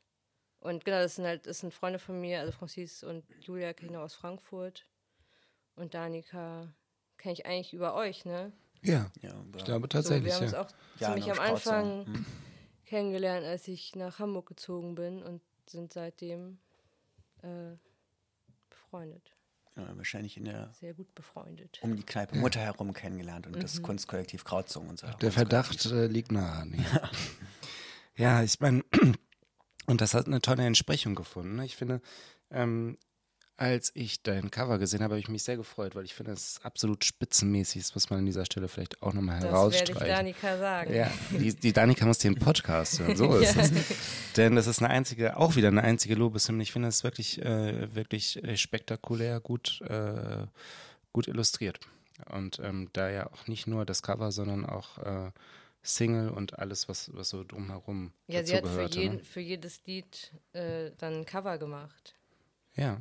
[0.61, 4.01] Und genau, das sind halt, das sind Freunde von mir, also Francis und Julia noch
[4.03, 4.87] aus Frankfurt.
[5.75, 6.73] Und Danika
[7.27, 8.53] kenne ich eigentlich über euch, ne?
[8.83, 10.61] Ja, Ja, ich glaube So, tatsächlich, wir haben uns ja.
[10.63, 10.69] auch
[11.01, 11.75] Ja, ziemlich am Sportsong.
[11.75, 12.27] Anfang Hm.
[12.85, 16.59] kennengelernt, als ich nach Hamburg gezogen bin und sind seitdem
[17.43, 17.73] äh,
[18.71, 19.33] befreundet.
[19.75, 21.81] Ja, wahrscheinlich in der Sehr gut befreundet.
[21.83, 23.61] um die Kneipe Mutter herum kennengelernt und Mhm.
[23.61, 25.09] das Kunstkollektiv Krautzung und so.
[25.21, 26.65] Der Verdacht äh, liegt nahe.
[26.65, 26.79] Nee.
[28.17, 28.85] ja, ich meine,
[29.89, 31.57] und das hat eine tolle Entsprechung gefunden.
[31.57, 31.65] ne?
[31.65, 32.01] Ich finde,
[32.51, 32.97] ähm,
[33.59, 36.51] als ich dein Cover gesehen habe, habe ich mich sehr gefreut, weil ich finde, es
[36.51, 37.83] ist absolut spitzenmäßig.
[37.85, 40.09] Das muss man an dieser Stelle vielleicht auch nochmal Das werde ich herausstreichen.
[40.09, 40.95] Danika sagen.
[40.95, 43.63] Ja, die, die Danika muss den Podcast hören, so ist Ja.
[43.63, 43.73] es.
[44.37, 46.63] Denn das ist eine einzige, auch wieder eine einzige Lobeshymne.
[46.63, 50.47] Ich finde es wirklich, äh, wirklich äh, spektakulär, gut, äh,
[51.13, 51.81] gut illustriert.
[52.31, 55.31] Und ähm, da ja auch nicht nur das Cover, sondern auch äh,
[55.83, 59.01] Single und alles, was, was so drumherum Ja, sie hat für, gehörte.
[59.01, 59.25] jeden, ne?
[59.25, 62.15] für jedes Lied äh, dann ein Cover gemacht.
[62.75, 63.01] Ja,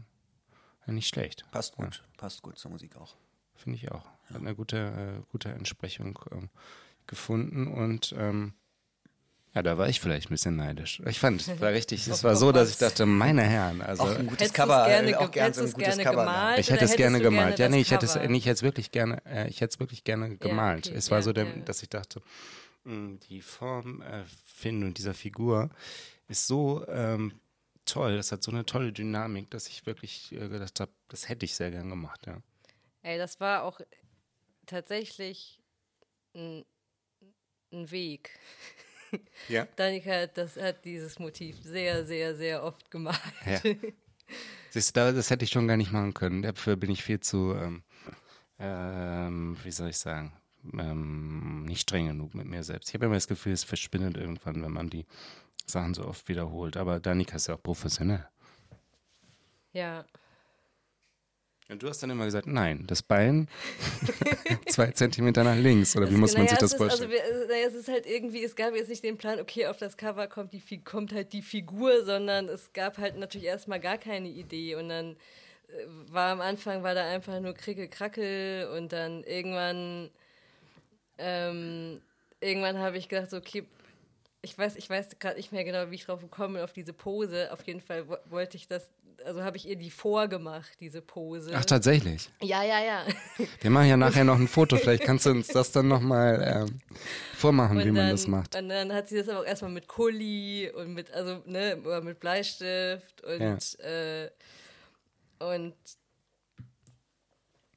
[0.88, 1.46] ja, nicht schlecht.
[1.52, 3.16] Passt gut, passt gut zur Musik auch.
[3.56, 4.06] Finde ich auch.
[4.30, 6.50] Hat eine gute, äh, gute Entsprechung ähm,
[7.08, 8.54] gefunden und ähm,
[9.54, 11.02] ja, da war ich vielleicht ein bisschen neidisch.
[11.06, 12.72] Ich fand, es war richtig, es war so, dass was?
[12.72, 15.62] ich dachte, meine Herren, also Auch ein gutes Cover, gerne äh, auch ge- gern so
[15.62, 16.26] ein gutes gerne Cover.
[16.26, 16.60] gemalt?
[16.60, 17.52] ich hätte es gerne gemalt.
[17.52, 19.62] ja, gerne nee, das ich hätte es, nee, ich hätte es wirklich gerne, äh, ich
[19.62, 20.88] hätte es wirklich gerne gemalt.
[20.88, 21.56] okay, es war ja, so, der, ja.
[21.64, 22.22] dass ich dachte,
[22.84, 25.70] mh, die Form, äh, Findung dieser Figur
[26.28, 27.32] ist so ähm,
[27.86, 31.46] toll, das hat so eine tolle Dynamik, dass ich wirklich äh, gedacht habe, das hätte
[31.46, 32.42] ich sehr gern gemacht, ja.
[33.04, 33.80] Ey, das war auch
[34.66, 35.60] tatsächlich
[36.34, 36.66] ein,
[37.72, 38.32] ein Weg.
[39.48, 39.66] Ja.
[39.78, 43.18] Danika hat, das, hat dieses Motiv sehr, sehr, sehr oft gemalt.
[43.46, 43.62] Ja.
[44.72, 46.42] Siehst du, da- das hätte ich schon gar nicht machen können.
[46.42, 47.84] Dafür bin ich viel zu, ähm,
[48.60, 50.34] ähm, wie soll ich sagen,
[50.74, 52.90] ähm, nicht streng genug mit mir selbst.
[52.90, 55.06] Ich habe immer das Gefühl, es verschwindet irgendwann, wenn man die
[55.66, 56.78] Sachen so oft wiederholt.
[56.78, 58.28] Aber Danika ist ja auch professionell.
[59.74, 60.06] Ja,
[61.68, 63.50] Und du hast dann immer gesagt, nein, das Bein
[64.68, 65.96] zwei Zentimeter nach links.
[65.98, 67.22] Oder wie muss man naja, sich das ist, also vorstellen?
[67.34, 69.98] also, naja, es ist halt irgendwie, es gab jetzt nicht den Plan, okay, auf das
[69.98, 74.30] Cover kommt, die, kommt halt die Figur, sondern es gab halt natürlich erstmal gar keine
[74.30, 75.16] Idee und dann
[75.70, 80.12] äh, war am Anfang war da einfach nur Krickel Krackel und dann irgendwann
[81.18, 82.02] ähm,
[82.42, 83.66] irgendwann habe ich gedacht, so, okay,
[84.46, 86.94] ich weiß, ich weiß gerade nicht mehr genau, wie ich drauf gekommen bin, auf diese
[86.94, 87.52] Pose.
[87.52, 88.90] Auf jeden Fall wo- wollte ich das,
[89.26, 91.52] also habe ich ihr die vorgemacht, diese Pose.
[91.56, 92.30] Ach, tatsächlich.
[92.42, 93.06] ja, ja, ja.
[93.62, 94.78] Wir machen ja nachher noch ein Foto.
[94.78, 96.80] Vielleicht kannst du uns das dann nochmal ähm,
[97.34, 98.56] vormachen, wie Und man dann, das macht.
[98.56, 102.02] Und dann hat sie das aber auch erstmal mit Kuli und mit, also, ne, oder
[102.02, 104.30] mit Bleistift und, äh,
[105.40, 105.74] und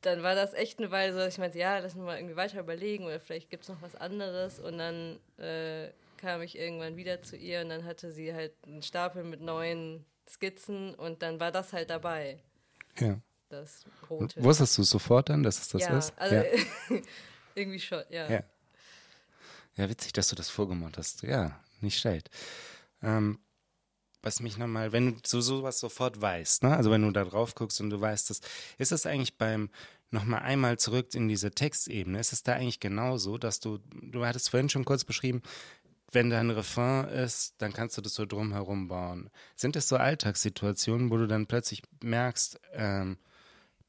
[0.03, 2.37] dann war das echt eine Weile so, dass ich meinte, ja, lass uns mal irgendwie
[2.37, 6.97] weiter überlegen oder vielleicht gibt es noch was anderes und dann äh, kam ich irgendwann
[6.97, 11.41] wieder zu ihr und dann hatte sie halt einen Stapel mit neuen Skizzen und dann
[11.41, 12.43] war das halt dabei,
[12.99, 13.19] Ja.
[13.49, 14.43] das rote.
[14.43, 16.13] Wusstest du sofort dann, dass es das ja, ist?
[16.17, 16.45] also ja.
[17.55, 18.31] irgendwie schon, ja.
[18.31, 18.43] Ja.
[19.77, 21.23] Ja, witzig, dass du das vorgemacht hast.
[21.23, 22.31] Ja, nicht schlecht.
[23.01, 23.39] Ähm,
[24.23, 26.77] was mich nochmal, wenn du so sowas sofort weißt, ne?
[26.77, 28.41] also wenn du da drauf guckst und du weißt das,
[28.77, 29.71] ist das eigentlich beim
[30.11, 34.51] nochmal einmal zurück in diese Textebene, ist es da eigentlich genauso, dass du, du hattest
[34.51, 35.43] vorhin schon kurz beschrieben,
[36.13, 39.31] wenn da ein Refrain ist, dann kannst du das so drumherum bauen.
[39.57, 43.19] Sind es so Alltagssituationen, wo du dann plötzlich merkst, ähm,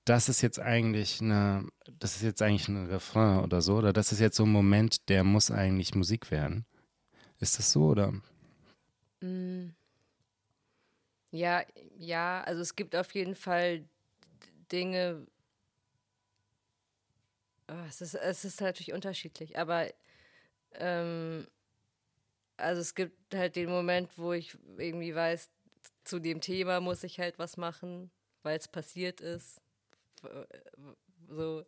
[0.06, 1.68] das ist jetzt eigentlich eine,
[2.00, 5.08] das ist jetzt eigentlich ein Refrain oder so, oder das ist jetzt so ein Moment,
[5.08, 6.66] der muss eigentlich Musik werden?
[7.40, 8.14] Ist das so oder?
[9.22, 9.70] Mm.
[11.32, 11.64] Ja,
[11.98, 13.86] ja, also es gibt auf jeden Fall
[14.72, 15.28] Dinge,
[17.70, 19.88] oh, es, ist, es ist natürlich unterschiedlich, aber
[20.74, 21.46] ähm,
[22.60, 25.50] also es gibt halt den Moment, wo ich irgendwie weiß,
[26.04, 28.12] zu dem Thema muss ich halt was machen,
[28.44, 29.62] weil es passiert ist.
[31.30, 31.64] So.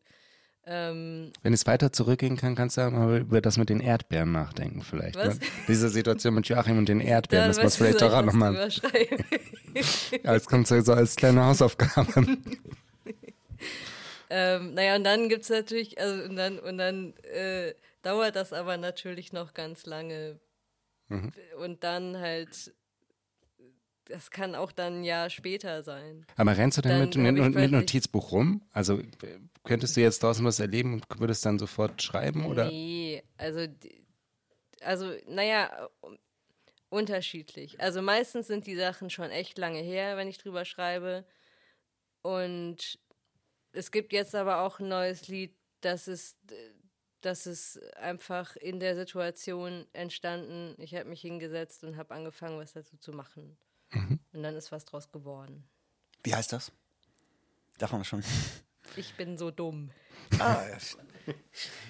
[0.63, 4.84] Ähm, Wenn es weiter zurückgehen kann, kannst du mal über das mit den Erdbeeren nachdenken,
[4.84, 5.15] vielleicht.
[5.15, 5.39] Ne?
[5.67, 8.69] Diese Situation mit Joachim und den Erdbeeren, das muss vielleicht doch auch nochmal.
[10.23, 12.13] als kommt so als kleine Hausaufgabe.
[14.30, 17.73] ähm, naja, und dann gibt es natürlich, also und dann, und dann äh,
[18.04, 20.39] dauert das aber natürlich noch ganz lange.
[21.12, 21.32] Mhm.
[21.58, 22.74] Und dann halt
[24.12, 26.26] das kann auch dann ein Jahr später sein.
[26.36, 28.62] Aber rennst du denn mit, mit, mit Notizbuch rum?
[28.71, 29.00] Also
[29.63, 32.45] könntest du jetzt draußen was erleben und würdest dann sofort schreiben?
[32.45, 32.65] Oder?
[32.65, 33.67] Nee, also,
[34.82, 35.89] also naja,
[36.89, 37.80] unterschiedlich.
[37.80, 41.26] Also meistens sind die Sachen schon echt lange her, wenn ich drüber schreibe.
[42.21, 43.00] Und
[43.71, 46.38] es gibt jetzt aber auch ein neues Lied, das ist,
[47.21, 50.75] das ist einfach in der Situation entstanden.
[50.77, 53.57] Ich habe mich hingesetzt und habe angefangen, was dazu zu machen.
[53.91, 54.19] Mhm.
[54.34, 55.63] Und dann ist was draus geworden.
[56.23, 56.71] Wie heißt das?
[57.77, 58.23] Darf man schon?
[58.97, 59.89] Ich bin so dumm.
[60.39, 60.65] Ah,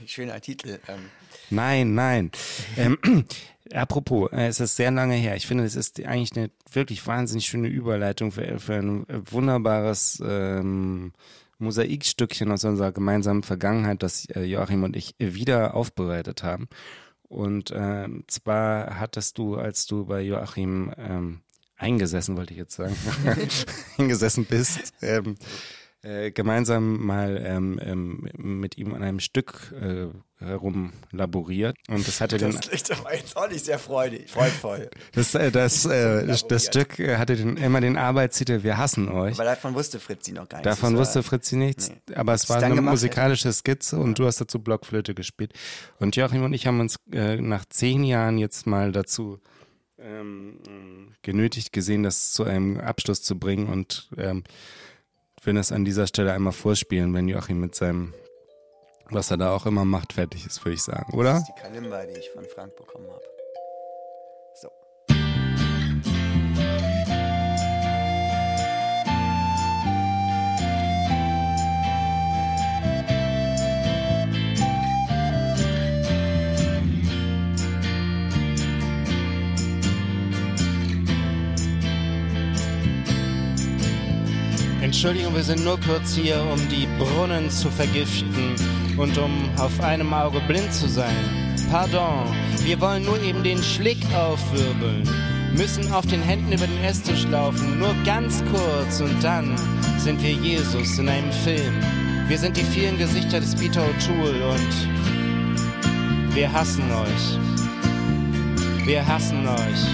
[0.06, 0.80] schöner Titel.
[0.88, 1.10] Ähm.
[1.50, 2.32] Nein, nein.
[2.78, 3.26] Ähm,
[3.74, 5.36] apropos, äh, es ist sehr lange her.
[5.36, 11.14] Ich finde, es ist eigentlich eine wirklich wahnsinnig schöne Überleitung für, für ein wunderbares ähm,
[11.62, 16.68] Mosaikstückchen aus unserer gemeinsamen Vergangenheit, das äh, Joachim und ich wieder aufbereitet haben.
[17.24, 21.42] Und äh, zwar hattest du, als du bei Joachim ähm,
[21.78, 22.96] eingesessen, wollte ich jetzt sagen,
[23.96, 25.38] hingesessen bist, ähm,
[26.04, 30.08] äh, gemeinsam mal ähm, ähm, mit ihm an einem Stück äh,
[30.44, 34.90] herum laboriert und das hatte das den klingt aber jetzt auch nicht sehr freudig, freudvoll.
[35.14, 39.36] Das, äh, das, äh, das Stück hatte den, immer den Arbeitstitel Wir hassen euch.
[39.36, 40.70] Aber davon wusste Fritzi noch gar nichts.
[40.70, 42.16] Davon wusste Fritzi nichts, nee.
[42.16, 45.54] aber es war eine musikalische Skizze und du hast dazu Blockflöte gespielt.
[46.00, 49.40] Und Joachim und ich haben uns äh, nach zehn Jahren jetzt mal dazu
[50.00, 54.44] ähm, genötigt gesehen, das zu einem Abschluss zu bringen und ähm,
[55.44, 58.14] will das an dieser Stelle einmal vorspielen, wenn Joachim mit seinem,
[59.10, 61.34] was er da auch immer macht, fertig ist, würde ich sagen, oder?
[61.34, 63.41] Das ist die Kalimba, die ich von Frank bekommen habe.
[84.92, 88.54] Entschuldigung, wir sind nur kurz hier, um die Brunnen zu vergiften
[88.98, 91.16] und um auf einem Auge blind zu sein.
[91.72, 92.28] Pardon,
[92.66, 95.10] wir wollen nur eben den Schlick aufwirbeln,
[95.56, 99.56] müssen auf den Händen über den Esstisch laufen, nur ganz kurz und dann
[99.98, 101.74] sind wir Jesus in einem Film.
[102.28, 107.40] Wir sind die vielen Gesichter des Peter O'Toole und wir hassen euch.
[108.86, 109.86] Wir hassen euch.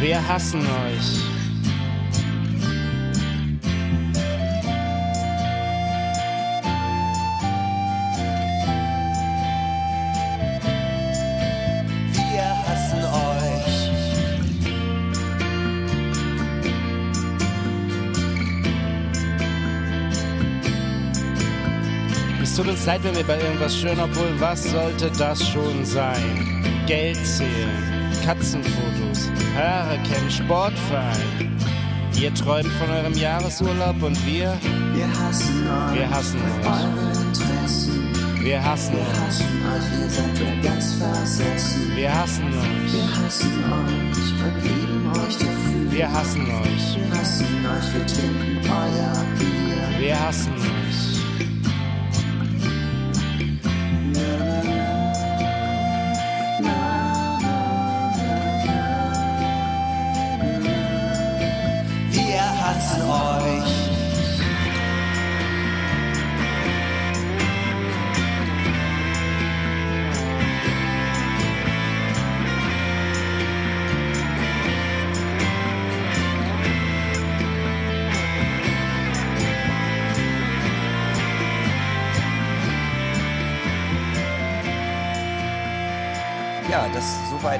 [0.00, 1.37] Wir hassen euch.
[22.68, 26.84] Tut uns leid, wenn wir bei irgendwas schön, obwohl was sollte das schon sein?
[26.86, 31.56] Geld zählen, Katzenfotos, Haare kämmen, Sportverein.
[32.20, 34.58] Ihr träumt von eurem Jahresurlaub und wir?
[34.92, 35.98] Wir hassen euch.
[35.98, 36.74] Wir hassen euch.
[38.44, 39.16] Wir hassen wir euch.
[39.26, 40.02] Hassen euch.
[40.02, 41.96] Ihr seid ja ganz versessen.
[41.96, 42.92] Wir hassen euch.
[42.92, 45.92] Wir hassen euch und lieben euch dafür.
[45.92, 46.96] Wir hassen euch.
[46.96, 50.00] Wir hassen euch, wir trinken euer Bier.
[50.00, 51.17] Wir hassen euch.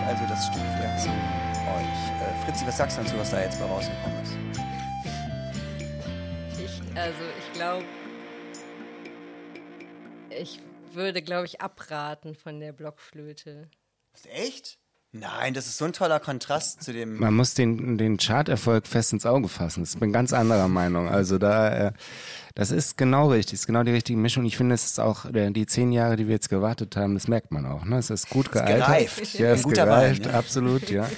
[0.08, 0.62] Also das Stück
[0.98, 2.00] zu euch.
[2.22, 4.32] Äh, Fritzi, was sagst du dazu, was da jetzt mal rausgekommen ist?
[6.58, 7.84] Ich, also ich glaube,
[10.30, 10.60] ich
[10.92, 13.68] würde, glaube ich, abraten von der Blockflöte.
[14.24, 14.78] Echt?
[15.12, 17.18] Nein, das ist so ein toller Kontrast zu dem.
[17.18, 19.84] Man muss den, den Charterfolg fest ins Auge fassen.
[19.84, 21.08] Ich bin ganz anderer Meinung.
[21.08, 21.92] Also da, äh,
[22.54, 24.44] das ist genau richtig, das ist genau die richtige Mischung.
[24.44, 27.26] Ich finde, es ist auch äh, die zehn Jahre, die wir jetzt gewartet haben, das
[27.26, 27.86] merkt man auch.
[27.86, 27.96] Ne?
[27.96, 28.86] Es ist gut gealtert.
[28.86, 29.38] gereift.
[29.38, 30.38] Ja, es ist gereift, Wein, ja.
[30.38, 31.08] absolut, ja.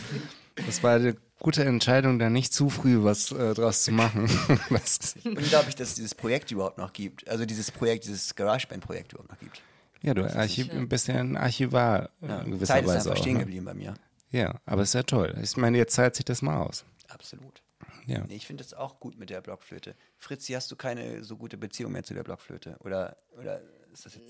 [0.66, 4.30] Das war eine gute Entscheidung, da nicht zu früh was äh, draus zu machen.
[5.24, 7.28] Unglaublich, dass es dieses Projekt überhaupt noch gibt.
[7.28, 9.62] Also dieses Projekt, dieses GarageBand-Projekt überhaupt noch gibt.
[10.03, 13.16] Ja, du Archiv, ein bisschen Archivar äh, Ja, in gewisser Zeit ist Weise einfach auch.
[13.22, 13.40] stehen Ne?
[13.40, 13.94] geblieben bei mir.
[14.30, 15.36] Ja, aber ist ja toll.
[15.42, 16.84] Ich meine, jetzt zahlt sich das mal aus.
[17.09, 17.62] Absolut.
[18.07, 18.24] Ja.
[18.26, 19.94] Nee, ich finde es auch gut mit der Blockflöte.
[20.18, 22.76] Fritzi, hast du keine so gute Beziehung mehr zu der Blockflöte?
[22.80, 23.61] Oder, oder
[23.92, 24.26] ist das jetzt.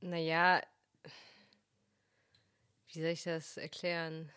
[0.00, 0.62] Naja,
[2.92, 4.30] wie soll ich das erklären?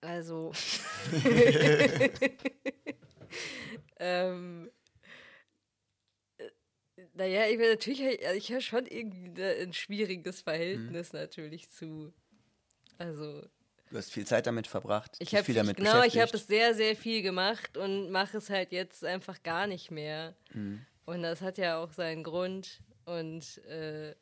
[0.00, 0.52] Also,
[3.98, 4.70] ähm,
[6.38, 6.50] äh,
[7.14, 12.12] naja, ich bin natürlich, also ich habe schon irgendwie ein schwieriges Verhältnis natürlich zu,
[12.98, 13.42] also
[13.90, 15.16] Du hast viel Zeit damit verbracht.
[15.20, 18.50] ich habe viel damit genau, ich habe es sehr, sehr viel gemacht und mache es
[18.50, 20.34] halt jetzt einfach gar nicht mehr.
[20.52, 20.84] Mhm.
[21.04, 22.80] Und das hat ja auch seinen Grund.
[23.04, 24.14] Und, äh,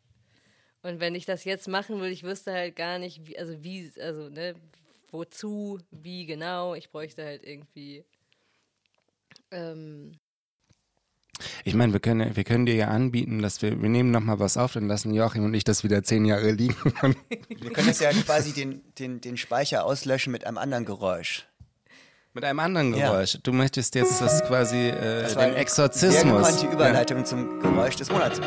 [0.83, 3.91] und wenn ich das jetzt machen würde, ich wüsste halt gar nicht, wie, also wie,
[4.01, 4.57] also, ne,
[5.11, 6.75] wozu, wie genau.
[6.75, 8.05] Ich bräuchte halt irgendwie.
[9.53, 10.13] Ähm,
[11.65, 14.57] Ich meine, wir können, wir können dir ja anbieten, dass wir, wir nehmen nochmal was
[14.57, 16.77] auf, dann lassen Joachim und ich das wieder zehn Jahre liegen.
[17.49, 21.47] Wir können jetzt ja quasi den, den, den Speicher auslöschen mit einem anderen Geräusch.
[22.35, 23.11] Mit einem anderen Ja.
[23.11, 23.39] Geräusch.
[23.43, 26.13] Du möchtest jetzt das quasi, äh, Das war den Exorzismus.
[26.23, 28.41] Sehr gekonnte Überleitung zum Geräusch des Monats.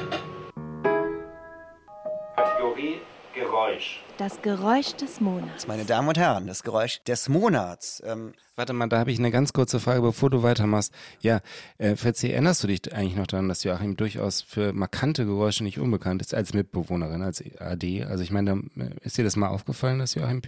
[3.75, 3.99] Geräusch.
[4.17, 5.67] Das Geräusch des Monats.
[5.67, 8.01] Meine Damen und Herren, das Geräusch des Monats.
[8.05, 10.93] Ähm, Warte mal, da habe ich eine ganz kurze Frage, bevor du weitermachst.
[11.19, 11.41] Ja,
[11.77, 15.77] äh, Fritzi, erinnerst du dich eigentlich noch daran, dass Joachim durchaus für markante Geräusche nicht
[15.77, 18.05] unbekannt ist, als Mitbewohnerin, als AD?
[18.05, 20.41] Also ich meine, äh, ist dir das mal aufgefallen, dass Joachim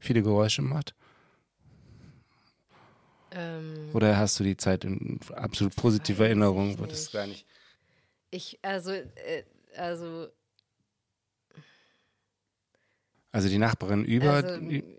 [0.00, 0.96] viele Geräusche macht?
[3.30, 6.76] ähm, Oder hast du die Zeit in absolut positiver Erinnerung?
[6.90, 7.46] Es gar nicht.
[8.32, 9.44] ich, also, äh,
[9.76, 10.26] also,
[13.32, 14.48] Also die Nachbarin über, also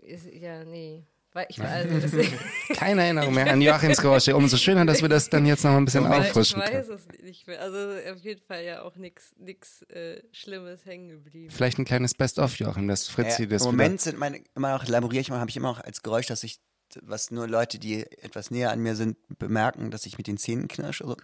[0.02, 1.06] ist, ja, nee.
[1.34, 2.16] Weil ich, also,
[2.74, 4.36] keine Erinnerung mehr an Joachims Geräusche.
[4.36, 6.78] Umso schöner, dass wir das dann jetzt noch ein bisschen Weil auffrischen Ich können.
[6.78, 7.60] weiß es nicht mehr.
[7.60, 7.76] Also
[8.12, 11.50] auf jeden Fall ja auch nichts äh, Schlimmes hängen geblieben.
[11.50, 14.86] Vielleicht ein kleines Best-of, Joachim, dass Fritzi äh, das Im Moment sind meine, immer noch,
[14.86, 16.60] laboriere ich mal, habe ich immer noch als Geräusch, dass ich,
[17.02, 20.68] was nur Leute, die etwas näher an mir sind, bemerken, dass ich mit den Zähnen
[20.68, 21.04] knirsche.
[21.04, 21.16] So.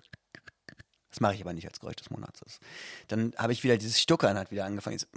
[1.11, 2.41] Das mache ich aber nicht als Geräusch des Monats.
[3.07, 4.99] Dann habe ich wieder dieses Stuckern hat wieder angefangen.
[4.99, 5.09] Jetzt,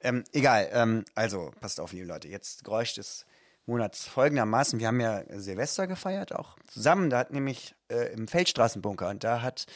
[0.00, 2.28] ähm, egal, ähm, also passt auf, liebe Leute.
[2.28, 3.26] Jetzt Geräusch des
[3.66, 4.78] Monats folgendermaßen.
[4.78, 7.10] Wir haben ja Silvester gefeiert, auch zusammen.
[7.10, 9.66] Da hat nämlich äh, im Feldstraßenbunker und da hat,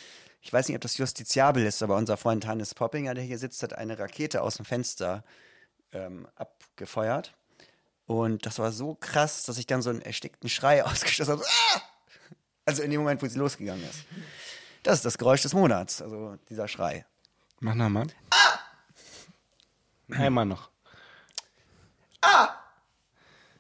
[0.43, 3.63] ich weiß nicht, ob das justiziabel ist, aber unser Freund Hannes Poppinger, der hier sitzt,
[3.63, 5.25] hat eine Rakete aus dem Fenster
[5.93, 7.35] ähm, abgefeuert.
[8.07, 11.45] Und das war so krass, dass ich dann so einen erstickten Schrei ausgestoßen habe.
[11.45, 11.81] Ah!
[12.67, 14.05] Also in dem Moment, wo sie losgegangen ist.
[14.83, 17.07] Das ist das Geräusch des Monats, also dieser Schrei.
[17.61, 18.07] Mach nochmal.
[20.11, 20.17] Ah!
[20.17, 20.71] Einmal noch.
[22.23, 22.49] Ah!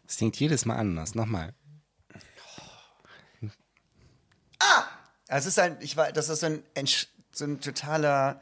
[0.06, 1.14] Es klingt jedes Mal anders.
[1.14, 1.54] Nochmal.
[5.30, 6.62] Also es ist ein, ich war, das ist so ein,
[7.32, 8.40] so ein totaler,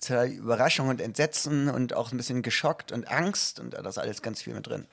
[0.00, 4.22] totaler Überraschung und Entsetzen und auch ein bisschen geschockt und Angst und da ist alles
[4.22, 4.86] ganz viel mit drin.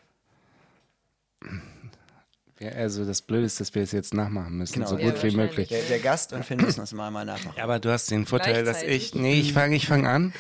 [2.60, 4.88] Ja, also das Blöde ist, dass wir es jetzt nachmachen müssen, Genau.
[4.88, 5.70] so Ja, gut wie möglich.
[5.70, 7.58] Der, der Gast und Finn müssen das mal, mal nachmachen.
[7.58, 9.14] Ja, aber du hast den Vorteil, dass ich.
[9.14, 10.34] Nee, ich fange ich fang an.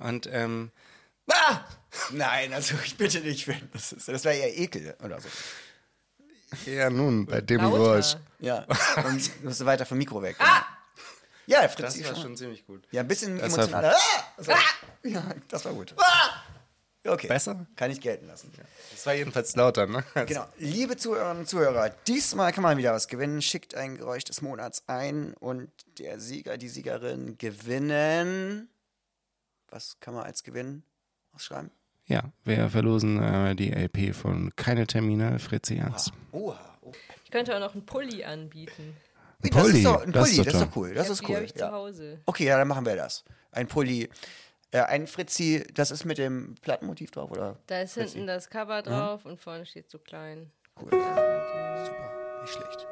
[0.00, 0.70] Und ähm,
[1.30, 1.60] Ah!
[2.10, 3.68] Nein, also ich bitte nicht, Finn.
[3.72, 5.28] Das, ist- das wäre eher Ekel oder so.
[6.70, 7.76] ja nun, bei dem Lauter.
[7.78, 8.16] Geräusch.
[8.40, 8.66] Ja,
[9.06, 10.36] und du musst weiter vom Mikro weg.
[10.38, 10.64] Ah!
[11.46, 12.86] Ja, Fritz, Das war schon ziemlich gut.
[12.92, 13.94] Ja, ein bisschen Das emotionaler.
[13.96, 14.24] Ah!
[14.36, 14.58] Das war,
[15.04, 15.94] ja, das war gut.
[15.98, 16.42] Ah!
[17.04, 17.26] Okay.
[17.26, 17.66] Besser?
[17.74, 18.52] Kann ich gelten lassen.
[18.92, 20.04] Das war jedenfalls lauter, ne?
[20.26, 20.46] Genau.
[20.58, 23.42] Liebe Zuhörerinnen und Zuhörer, diesmal kann man wieder was gewinnen.
[23.42, 28.70] Schickt ein Geräusch des Monats ein und der Sieger, die Siegerin gewinnen.
[29.68, 30.84] Was kann man als Gewinn
[31.34, 31.70] ausschreiben?
[32.06, 36.12] Ja, wir verlosen äh, die LP von Keine Termine, Fritzi Ernst.
[36.32, 36.58] Oha.
[36.82, 36.92] Oh.
[37.24, 38.96] Ich könnte auch noch einen Pulli anbieten.
[39.40, 40.94] Das Pulli, ist doch, ein das ist Pulli, doch das ist doch cool.
[40.94, 41.42] Das Ja, ist cool.
[41.44, 41.72] ich zu Ja.
[41.72, 42.20] Hause.
[42.26, 43.24] Okay, ja, dann machen wir das.
[43.50, 44.08] Ein Pulli.
[44.72, 47.56] Äh, ein Fritzi, das ist mit dem Plattenmotiv drauf, oder?
[47.66, 50.50] Da ist hinten das Cover drauf und vorne steht so klein.
[50.80, 50.90] Cool.
[50.90, 52.10] Super.
[52.42, 52.86] Nicht schlecht.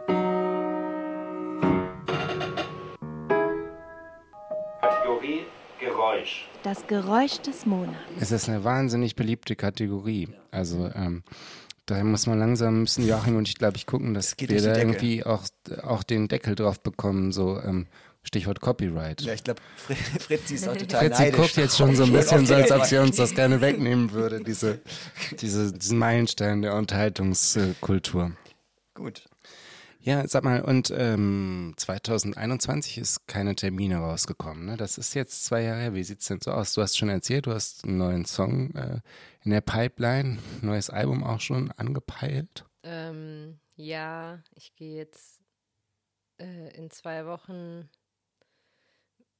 [4.81, 5.45] Kategorie
[5.81, 6.47] Geräusch.
[6.63, 7.97] Das Geräusch des Monats.
[8.21, 10.29] Es ist eine wahnsinnig beliebte Kategorie.
[10.51, 11.23] Also ähm,
[11.87, 14.75] da muss man langsam, müssen Joachim und ich, glaube ich, gucken, dass geht wir da
[14.75, 14.81] Decke.
[14.81, 15.45] irgendwie auch,
[15.83, 17.87] auch den Deckel drauf bekommen, so ähm,
[18.23, 19.23] Stichwort Copyright.
[19.23, 19.61] Ja, ich glaube,
[20.21, 21.41] Fritzi ist auch total Fritzi neidisch.
[21.41, 24.41] guckt jetzt schon so ein bisschen so, als ob sie uns das gerne wegnehmen würde,
[24.41, 24.81] diese,
[25.41, 28.33] diese, diesen Meilenstein der Unterhaltungskultur.
[28.95, 29.25] Gut.
[30.03, 34.65] Ja, sag mal, und ähm, 2021 ist keine Termine rausgekommen.
[34.65, 34.77] Ne?
[34.79, 35.95] Das ist jetzt zwei Jahre her.
[35.95, 36.73] Wie sieht's denn so aus?
[36.73, 39.01] Du hast schon erzählt, du hast einen neuen Song äh,
[39.45, 42.65] in der Pipeline, neues Album auch schon angepeilt.
[42.83, 45.39] Ähm, ja, ich gehe jetzt
[46.41, 47.89] äh, in zwei Wochen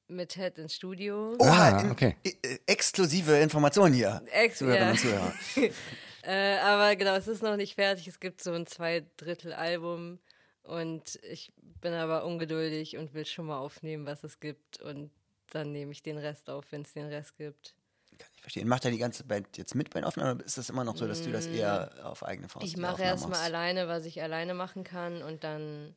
[0.09, 1.37] mit Ted ins Studio.
[1.39, 2.17] Oha, Ah, in- okay.
[2.23, 4.21] äh, exklusive Informationen hier.
[4.33, 4.91] Ex- Zuhörerinnen ja.
[4.93, 5.33] und Zuhörer.
[6.23, 8.07] Äh, aber genau, es ist noch nicht fertig.
[8.07, 10.19] Es gibt so ein Zweidrittel-Album
[10.63, 14.81] und ich bin aber ungeduldig und will schon mal aufnehmen, was es gibt.
[14.81, 15.11] Und
[15.51, 17.75] dann nehme ich den Rest auf, wenn es den Rest gibt.
[18.19, 18.69] Kann ich verstehen.
[18.69, 20.97] Macht da die ganze Band jetzt mit bei den Aufnahmen oder ist das immer noch
[20.97, 24.53] so, dass du das eher auf eigene Faust Ich mache erstmal alleine, was ich alleine
[24.53, 25.95] machen kann und dann,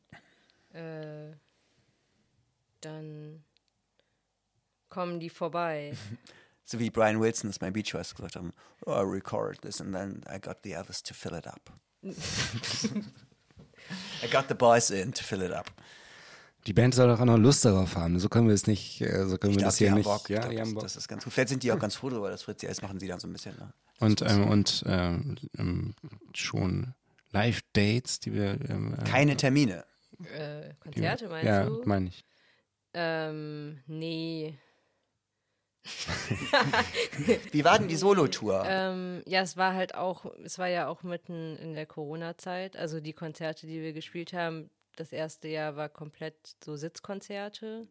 [0.72, 1.32] äh,
[2.80, 3.44] dann
[4.88, 5.94] kommen die vorbei.
[6.66, 8.54] So wie Brian Wilson das bei Beach Boys gesagt haben,
[8.86, 11.70] oh, I record this and then I got the others to fill it up.
[14.22, 15.70] I got the boys in to fill it up.
[16.66, 18.18] Die Band soll doch auch noch Lust darauf haben.
[18.18, 20.04] So können wir es nicht, äh, so können Ich wir glaube, das die hier nicht.
[20.04, 20.30] Bock.
[20.30, 20.82] Ja, ich die glaub, haben das, Bock.
[20.84, 21.32] das ist ganz gut.
[21.32, 23.32] Vielleicht sind die auch ganz froh darüber, dass Fritz jetzt machen sie dann so ein
[23.32, 23.54] bisschen.
[23.56, 23.72] Ne?
[24.00, 25.94] Und, ähm, und ähm, ähm,
[26.32, 26.94] schon
[27.32, 28.58] Live-Dates, die wir.
[28.70, 29.84] Ähm, äh, Keine Termine.
[30.36, 31.82] Äh, die, Konzerte meinst ja, du?
[31.84, 32.24] meine ich.
[32.94, 34.56] Ähm, nee.
[37.52, 38.64] Wie war denn die Solo-Tour?
[38.66, 42.76] Ähm, ja, es war halt auch, es war ja auch mitten in der Corona-Zeit.
[42.76, 47.86] Also die Konzerte, die wir gespielt haben, das erste Jahr war komplett so Sitzkonzerte.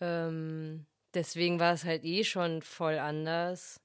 [0.00, 3.80] Ähm, deswegen war es halt eh schon voll anders.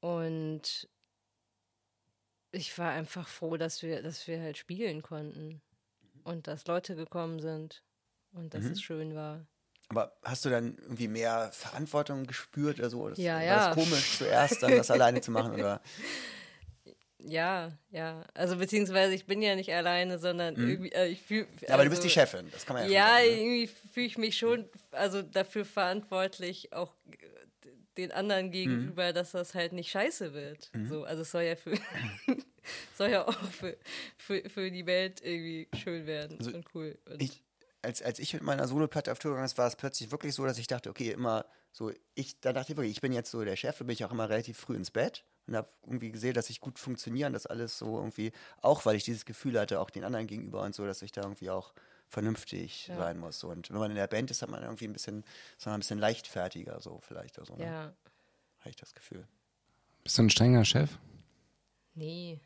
[0.00, 0.88] Und
[2.52, 5.62] ich war einfach froh, dass wir, dass wir halt spielen konnten.
[6.22, 7.82] Und dass Leute gekommen sind.
[8.32, 9.46] Und dass es schön war.
[9.96, 13.08] Aber hast du dann irgendwie mehr Verantwortung gespürt oder so?
[13.08, 13.66] Das, Ja, war ja.
[13.68, 15.54] das komisch zuerst, dann das alleine zu machen?
[15.54, 15.80] Oder?
[17.26, 18.24] Ja, ja.
[18.34, 21.44] Also beziehungsweise ich bin ja nicht alleine, sondern irgendwie, äh, ich fühle.
[21.44, 21.48] Mhm.
[21.68, 23.40] Ja, aber du bist die Chefin, das kann man ja, Ja, sagen, ne?
[23.40, 26.92] irgendwie fühle ich mich schon also dafür verantwortlich, auch
[27.96, 30.70] den anderen gegenüber, dass das halt nicht scheiße wird.
[30.74, 30.86] Mhm.
[30.88, 31.74] So, also es soll ja für
[32.98, 33.76] soll ja auch für,
[34.18, 36.98] für, für die Welt irgendwie schön werden und cool.
[37.06, 37.43] Und Also ich,
[37.84, 40.44] als, als ich mit meiner Soloplatte auf Tour gegangen bin, war es plötzlich wirklich so,
[40.44, 43.44] dass ich dachte, okay, immer so, ich, da dachte ich wirklich, ich bin jetzt so
[43.44, 46.34] der Chef, da bin ich auch immer relativ früh ins Bett und habe irgendwie gesehen,
[46.34, 49.90] dass ich gut funktionieren, dass alles so irgendwie, auch weil ich dieses Gefühl hatte, auch
[49.90, 51.74] den anderen gegenüber und so, dass ich da irgendwie auch
[52.08, 53.42] vernünftig sein muss.
[53.44, 55.24] Und wenn man in der Band ist, hat man irgendwie ein bisschen,
[55.58, 57.38] ist man ein bisschen leichtfertiger, so vielleicht.
[57.38, 57.64] Also, ne?
[57.64, 57.82] ja,
[58.60, 59.26] Habe ich das Gefühl.
[60.04, 60.90] Bist du ein strenger Chef?
[61.94, 62.40] nee.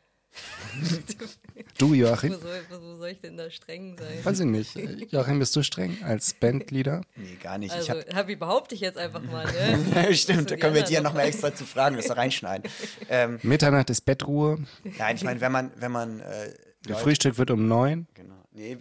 [1.78, 2.32] Du, Wo Joachim?
[2.32, 4.24] soll, wo soll ich denn da streng sein?
[4.24, 4.76] Weiß ich nicht.
[5.12, 7.02] Joachim, bist du streng als Bandleader?
[7.16, 7.72] Nee, gar nicht.
[7.72, 10.14] Also, ich hab, Happy behaupte ich jetzt einfach mal, ne?
[10.14, 12.70] Stimmt, da die können wir dir noch nochmal extra zu fragen, das da reinschneiden.
[13.08, 14.64] ähm, Mitternacht ist Bettruhe.
[14.98, 16.52] nein, ich meine, wenn man, wenn man äh,
[16.94, 18.06] Frühstück wird um neun.
[18.14, 18.44] Genau.
[18.52, 18.78] Nee,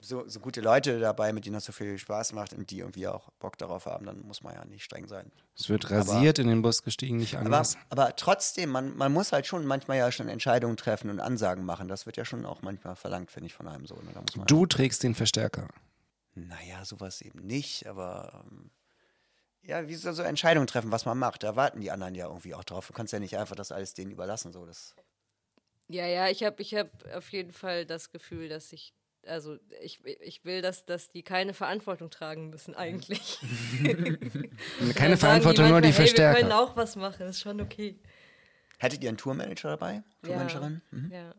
[0.00, 2.78] habe so, so gute Leute dabei, mit denen das so viel Spaß macht und die
[2.78, 5.30] irgendwie auch Bock darauf haben, dann muss man ja nicht streng sein.
[5.56, 7.76] Es wird rasiert, in den Bus gestiegen, nicht Aber, anders.
[7.90, 11.88] aber trotzdem, man, man muss halt schon manchmal ja schon Entscheidungen treffen und Ansagen machen.
[11.88, 13.94] Das wird ja schon auch manchmal verlangt, finde ich, von einem so.
[13.96, 14.10] Ne?
[14.14, 15.68] Da muss man Du trägst den Verstärker.
[16.34, 18.70] Naja, sowas eben nicht, aber ähm,
[19.62, 21.42] ja, wie soll so Entscheidungen treffen, was man macht?
[21.42, 22.86] Da warten die anderen ja irgendwie auch drauf.
[22.86, 24.52] Du kannst ja nicht einfach das alles denen überlassen.
[24.52, 24.64] So.
[24.64, 24.94] Das,
[25.88, 28.94] Ja, ja, ich habe ich hab auf jeden Fall das Gefühl, dass ich,
[29.26, 33.38] also ich, ich will, dass, dass die keine Verantwortung tragen müssen eigentlich.
[33.80, 33.96] Keine
[34.94, 36.58] Dann sagen Verantwortung, nur die manchmal, hey, Wir können Verstärker.
[36.60, 37.98] auch was machen, ist schon okay.
[38.78, 40.02] Hattet ihr einen Tourmanager dabei?
[40.22, 40.80] Tourmanagerin?
[40.90, 41.10] Mhm.
[41.12, 41.34] Ja,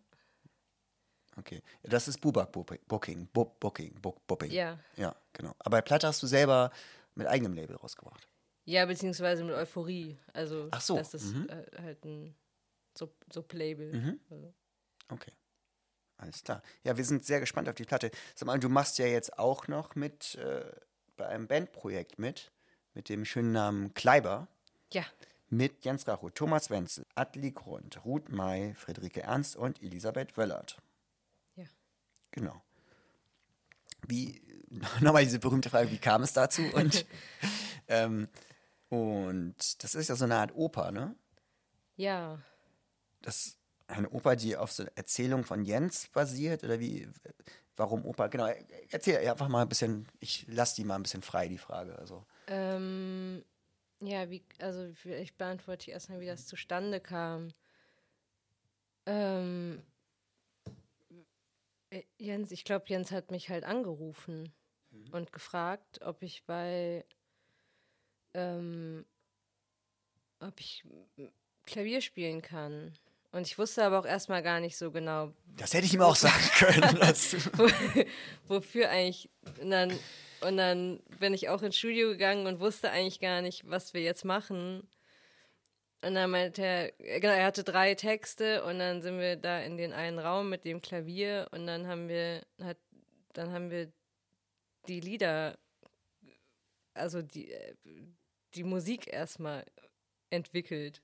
[1.38, 1.61] Okay.
[1.84, 2.79] Das ist Bubak Booking.
[2.88, 3.27] Booking.
[3.34, 3.93] Bu- Booking.
[4.01, 4.51] Book, Booking.
[4.51, 4.77] ja.
[4.97, 5.53] Ja, genau.
[5.59, 6.71] Aber bei Platte hast du selber
[7.15, 8.27] mit eigenem Label rausgebracht.
[8.65, 10.17] Ja, beziehungsweise mit Euphorie.
[10.34, 11.47] Also, Ach so, das ist mhm.
[11.49, 12.36] äh, halt ein
[12.97, 13.93] Sub- Sub-Label.
[13.93, 14.19] Mhm.
[14.29, 14.53] Also.
[15.09, 15.32] Okay.
[16.22, 16.61] Alles klar.
[16.84, 18.11] Ja, wir sind sehr gespannt auf die Platte.
[18.36, 20.63] Sag mal, du machst ja jetzt auch noch mit äh,
[21.17, 22.51] bei einem Bandprojekt mit,
[22.93, 24.47] mit dem schönen Namen Kleiber,
[24.93, 25.03] Ja,
[25.49, 30.78] mit Jens Racho, Thomas Wenzel, Atli Grund, Ruth May, Friederike Ernst und Elisabeth Wöllert.
[31.55, 31.65] ja.
[32.30, 32.61] Genau.
[34.07, 34.39] Wie,
[35.01, 36.61] nochmal diese berühmte Frage, wie kam es dazu?
[36.74, 37.05] Und,
[37.88, 38.28] ähm,
[38.89, 41.15] und das ist ja so eine Art Oper, ne?
[41.95, 42.39] Ja,
[43.24, 43.57] das
[43.97, 46.63] eine Oper, die auf so einer Erzählung von Jens basiert?
[46.63, 47.07] Oder wie,
[47.75, 48.29] warum Oper?
[48.29, 48.47] Genau,
[48.89, 51.97] erzähl einfach mal ein bisschen, ich lasse die mal ein bisschen frei, die Frage.
[51.97, 52.25] Also.
[52.47, 53.43] Ähm,
[54.01, 57.53] ja, wie, also ich beantworte erstmal, wie das zustande kam.
[59.05, 59.81] Ähm,
[61.89, 64.53] äh, Jens, ich glaube, Jens hat mich halt angerufen
[65.11, 67.05] und gefragt, ob ich bei,
[68.33, 69.05] ähm,
[70.39, 70.83] ob ich
[71.65, 72.97] Klavier spielen kann.
[73.32, 76.15] Und ich wusste aber auch erstmal gar nicht so genau, Das hätte ich ihm auch
[76.17, 76.84] sagen können.
[78.47, 79.29] wofür eigentlich.
[79.61, 79.97] Und dann,
[80.41, 84.01] und dann bin ich auch ins Studio gegangen und wusste eigentlich gar nicht, was wir
[84.01, 84.88] jetzt machen.
[86.03, 89.77] Und dann meinte er, genau, er hatte drei Texte und dann sind wir da in
[89.77, 92.77] den einen Raum mit dem Klavier und dann haben wir, hat,
[93.34, 93.91] dann haben wir
[94.88, 95.57] die Lieder,
[96.95, 97.75] also die, äh,
[98.55, 99.63] die Musik erstmal
[100.32, 101.01] entwickelt.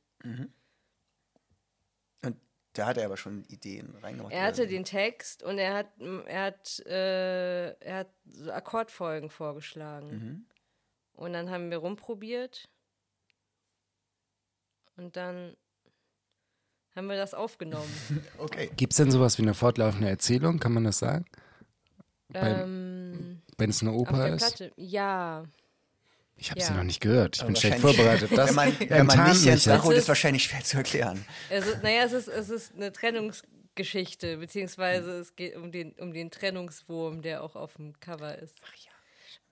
[2.24, 2.38] Und
[2.74, 4.34] da hat er aber schon Ideen reingemacht.
[4.34, 5.88] Er hatte den Text und er hat,
[6.28, 10.10] er hat, äh, er hat so Akkordfolgen vorgeschlagen.
[10.10, 10.46] Mhm.
[11.14, 12.70] Und dann haben wir rumprobiert.
[14.96, 15.56] Und dann
[16.96, 17.92] haben wir das aufgenommen.
[18.40, 18.70] Okay.
[18.76, 20.60] Gibt es denn sowas wie eine fortlaufende Erzählung?
[20.60, 21.26] Kann man das sagen?
[22.34, 24.56] Ähm, Wenn es eine auf Oper der ist?
[24.58, 24.72] Platte.
[24.76, 25.46] Ja.
[26.40, 26.68] Ich habe Ja.
[26.68, 27.36] sie noch nicht gehört.
[27.38, 28.32] Ich Aber bin schlecht vorbereitet.
[28.36, 31.26] Das wenn man, wenn man nicht Jens Es ist ist- wahrscheinlich schwer zu erklären.
[31.50, 36.14] Es ist, naja, es ist, es ist eine Trennungsgeschichte, beziehungsweise es geht um den, um
[36.14, 38.56] den Trennungswurm, der auch auf dem Cover ist.
[38.64, 38.92] Ach ja.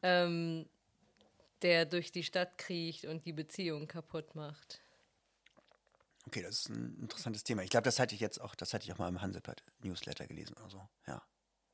[0.03, 0.67] Ähm,
[1.63, 4.79] der durch die Stadt kriecht und die Beziehung kaputt macht.
[6.27, 7.63] Okay, das ist ein interessantes Thema.
[7.63, 10.27] Ich glaube, das hatte ich jetzt auch, das hatte ich auch mal im Hansepad Newsletter
[10.27, 10.88] gelesen oder so.
[11.07, 11.21] Ja.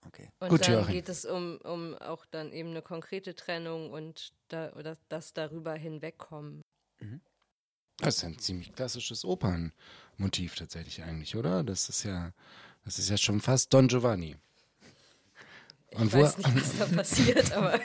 [0.07, 0.29] Okay.
[0.39, 0.93] Und Gut, dann Joachim.
[0.93, 5.73] geht es um, um auch dann eben eine konkrete Trennung und da, oder das darüber
[5.75, 6.61] hinwegkommen.
[7.97, 11.63] Das ist ja ein ziemlich klassisches Opernmotiv tatsächlich eigentlich, oder?
[11.63, 12.33] Das ist ja,
[12.83, 14.37] das ist ja schon fast Don Giovanni.
[15.93, 17.79] Und Ich wo, weiß nicht, was da passiert, aber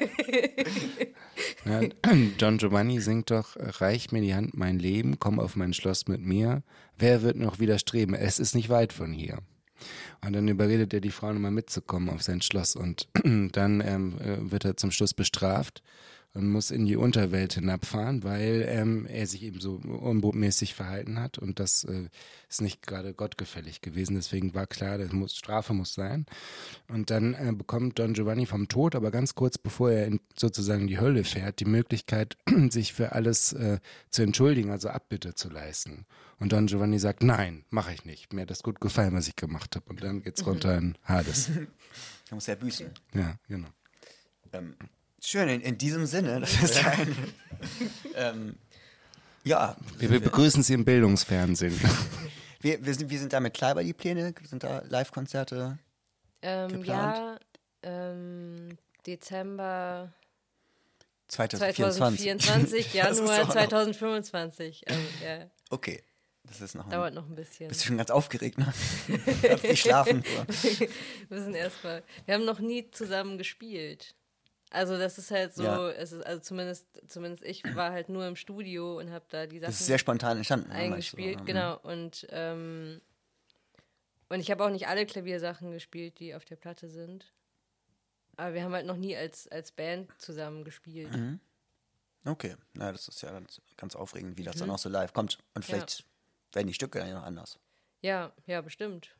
[1.64, 1.80] Ja,
[2.38, 6.20] Don Giovanni singt doch, reich mir die Hand mein Leben, komm auf mein Schloss mit
[6.20, 6.62] mir.
[6.96, 8.14] Wer wird noch widerstreben?
[8.14, 9.38] Es ist nicht weit von hier.
[10.26, 12.74] Und dann überredet er die Frau nochmal mitzukommen auf sein Schloss.
[12.74, 13.08] Und
[13.52, 15.82] dann ähm, äh, wird er zum Schluss bestraft
[16.36, 21.38] und muss in die Unterwelt hinabfahren, weil ähm, er sich eben so unbotmäßig verhalten hat
[21.38, 22.08] und das äh,
[22.48, 24.16] ist nicht gerade gottgefällig gewesen.
[24.16, 26.26] Deswegen war klar, das muss, Strafe muss sein.
[26.88, 30.82] Und dann äh, bekommt Don Giovanni vom Tod, aber ganz kurz bevor er in, sozusagen
[30.82, 32.36] in die Hölle fährt, die Möglichkeit,
[32.68, 33.78] sich für alles äh,
[34.10, 36.04] zu entschuldigen, also Abbitte zu leisten.
[36.38, 38.34] Und Don Giovanni sagt, nein, mache ich nicht.
[38.34, 39.88] Mir hat das gut gefallen, was ich gemacht habe.
[39.88, 41.50] Und dann geht's runter in Hades.
[42.28, 42.90] Da muss er büßen.
[43.14, 43.68] Ja, genau.
[44.52, 44.74] Ähm,
[45.28, 46.40] schön, in, in diesem Sinne.
[46.40, 47.16] Das ist ein.
[48.14, 48.56] ähm,
[49.44, 51.78] ja, Wir, wir begrüßen Sie im Bildungsfernsehen.
[52.60, 54.34] wir, wir, sind, wir sind da mit Kleiber die Pläne.
[54.48, 55.78] Sind da Live-Konzerte?
[56.42, 57.16] ähm, Geplant?
[57.16, 57.38] ja,
[57.82, 60.12] ähm, Dezember
[61.28, 62.26] 2024.
[62.38, 64.88] 2024, Das ist Januar auch noch- 2025.
[64.88, 66.02] Also, ja, Okay.
[66.48, 67.66] Das ist noch ein, dauert noch ein bisschen.
[67.66, 68.72] Bist du schon ganz aufgeregt, ne?
[69.64, 70.22] Nicht schlafen.
[70.62, 70.88] Wir
[71.28, 72.04] müssen erstmal.
[72.24, 74.14] Wir haben noch nie zusammen gespielt.
[74.70, 75.90] Also das ist halt so, Ja.
[75.90, 79.58] es ist, also zumindest, zumindest ich war halt nur im Studio und habe da die
[79.60, 80.68] Sachen Das ist sehr spontan entstanden.
[80.68, 81.44] ne, meinst du, eingespielt, oder?
[81.44, 81.78] genau.
[81.78, 83.00] Und, ähm,
[84.28, 87.32] und ich habe auch nicht alle Klaviersachen gespielt, die auf der Platte sind.
[88.36, 91.12] Aber wir haben halt noch nie als, als Band zusammen gespielt.
[91.12, 91.40] Mhm.
[92.24, 95.38] Okay, na, das ist ja ganz, ganz aufregend, wie das dann auch so live kommt.
[95.54, 96.04] Und vielleicht
[96.52, 97.60] werden die Stücke dann ja noch anders.
[98.02, 99.14] Ja, ja, bestimmt.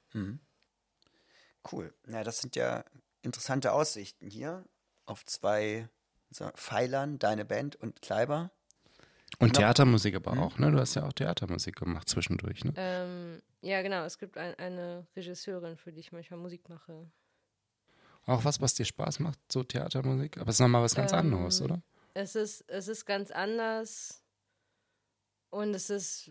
[1.71, 1.95] Cool.
[2.05, 2.85] Na, das sind ja
[3.23, 4.65] interessante Aussichten hier
[5.07, 5.89] auf zwei
[6.55, 8.51] Pfeilern, deine Band und Kleiber.
[9.39, 10.71] Und Theatermusik aber auch, ne?
[10.71, 12.73] Du hast ja auch Theatermusik gemacht zwischendurch, ne?
[12.77, 14.05] Ähm, ja, genau.
[14.05, 17.11] Es gibt ein, eine Regisseurin, für die ich manchmal Musik mache.
[18.25, 20.39] Auch was, was dir Spaß macht, so Theatermusik?
[20.39, 21.83] Aber es ist nochmal was ganz Ähm, anderes, oder?
[22.15, 24.23] Es ist, es ist ganz anders
[25.51, 26.31] und es ist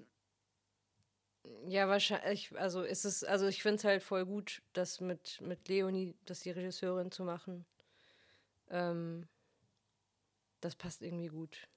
[1.68, 5.68] ja wahrscheinlich, also es ist, also ich finde es halt voll gut, das mit, mit
[5.68, 7.66] Leonie, das die Regisseurin zu machen.
[8.70, 9.28] Ähm,
[10.62, 11.68] das passt irgendwie gut.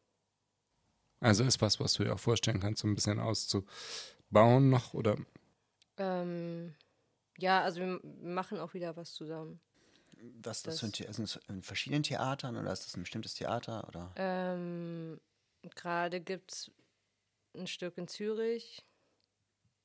[1.21, 5.17] Also ist was, was du dir auch vorstellen kannst, so ein bisschen auszubauen noch, oder?
[5.97, 6.75] Ähm,
[7.39, 9.61] ja, also wir machen auch wieder was zusammen.
[10.21, 13.03] Was das, Das- für ein The- ist es in verschiedenen Theatern oder ist das ein
[13.03, 13.87] bestimmtes Theater?
[13.89, 14.13] Oder?
[14.17, 15.21] Ähm,
[15.75, 16.71] Gerade gibt es
[17.55, 18.85] ein Stück in Zürich,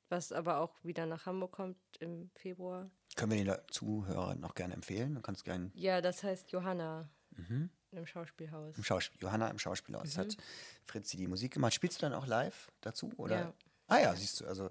[0.08, 2.90] was aber auch wieder nach Hamburg kommt im Februar.
[3.16, 5.14] Können wir den Zuhörern noch gerne empfehlen?
[5.14, 7.70] Du kannst gerne Ja, das heißt Johanna Mhm.
[7.92, 8.76] im Schauspielhaus.
[8.76, 10.36] im Schauspiel, Johanna im Schauspielhaus hat
[10.84, 11.74] Fritzi die Musik gemacht.
[11.74, 13.12] Spielst du dann auch live dazu?
[13.16, 13.36] Oder?
[13.38, 13.54] Ja.
[13.88, 14.70] Ah ja, siehst du, also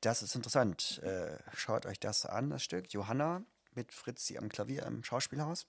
[0.00, 1.00] das ist interessant.
[1.02, 2.92] Äh, schaut euch das an, das Stück.
[2.92, 3.44] Johanna
[3.74, 5.66] mit Fritzi am Klavier im Schauspielhaus.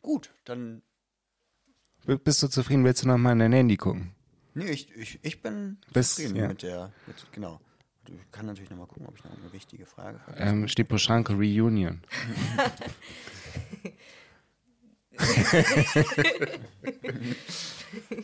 [0.00, 0.82] Gut, dann.
[2.04, 2.84] B- Bist du zufrieden?
[2.84, 4.14] Willst du noch mal in dein Handy gucken?
[4.54, 6.48] Nee, ich, ich, ich bin Bist- zufrieden ja.
[6.48, 6.92] mit der.
[7.06, 7.60] Mit, genau.
[8.08, 10.36] Ich kann natürlich noch mal gucken, ob ich noch eine wichtige Frage habe.
[10.38, 12.02] Ähm, steht Poschanke Reunion.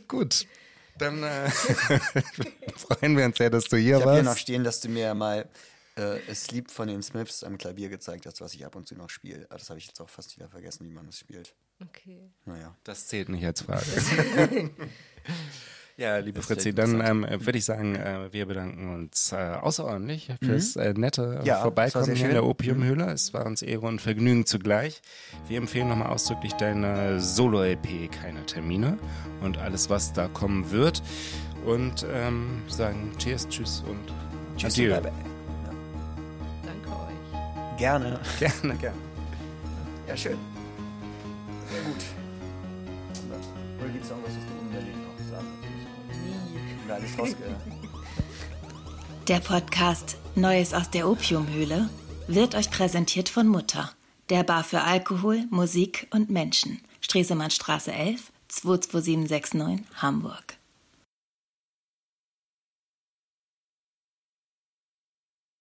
[0.09, 0.47] Gut.
[0.99, 1.49] Dann äh,
[2.77, 4.41] freuen wir uns sehr, dass du hier Ich habe hier noch warst.
[4.41, 5.49] stehen, dass du mir mal
[5.97, 8.97] äh, es liebt von den Smiths am Klavier gezeigt hast, was ich ab und zu
[8.97, 9.47] noch spiele.
[9.49, 11.55] Aber Das habe ich jetzt auch fast wieder vergessen, wie man das spielt.
[11.81, 12.33] Okay.
[12.47, 12.75] Naja.
[12.83, 13.85] Das zählt nicht als Frage.
[15.99, 20.77] ja, liebe Fritzi, dann ähm, würde ich sagen, äh, wir bedanken uns äh, außerordentlich fürs
[20.77, 21.45] äh, nette Mhm.
[21.45, 22.45] Ja, Vorbeikommen hier in der schön.
[22.45, 22.51] Mhm.
[22.51, 23.11] Opiumhöhle.
[23.11, 25.03] Es war uns Ehre und Vergnügen zugleich.
[25.49, 28.97] Wir empfehlen nochmal ausdrücklich deine Solo-LP Keine Termine
[29.43, 31.03] und alles, was da kommen wird.
[31.67, 34.15] Und ähm, sagen Cheers, Tschüss und
[34.57, 34.75] Tschüss.
[34.75, 35.01] Adieu.
[35.01, 35.13] bye.
[36.65, 37.79] Danke euch.
[37.79, 38.21] Gerne.
[38.39, 38.99] Gerne, gerne.
[40.07, 40.39] Ja, schön.
[41.71, 42.05] Sehr gut.
[43.81, 44.58] Oder gibt es noch was, was du
[46.89, 47.61] Rausgehört.
[49.29, 51.91] Der Podcast Neues aus der Opiumhöhle
[52.29, 53.91] wird euch präsentiert von Mutter,
[54.31, 56.81] der Bar für Alkohol, Musik und Menschen.
[57.01, 60.58] Stresemannstraße 11, 22769, Hamburg.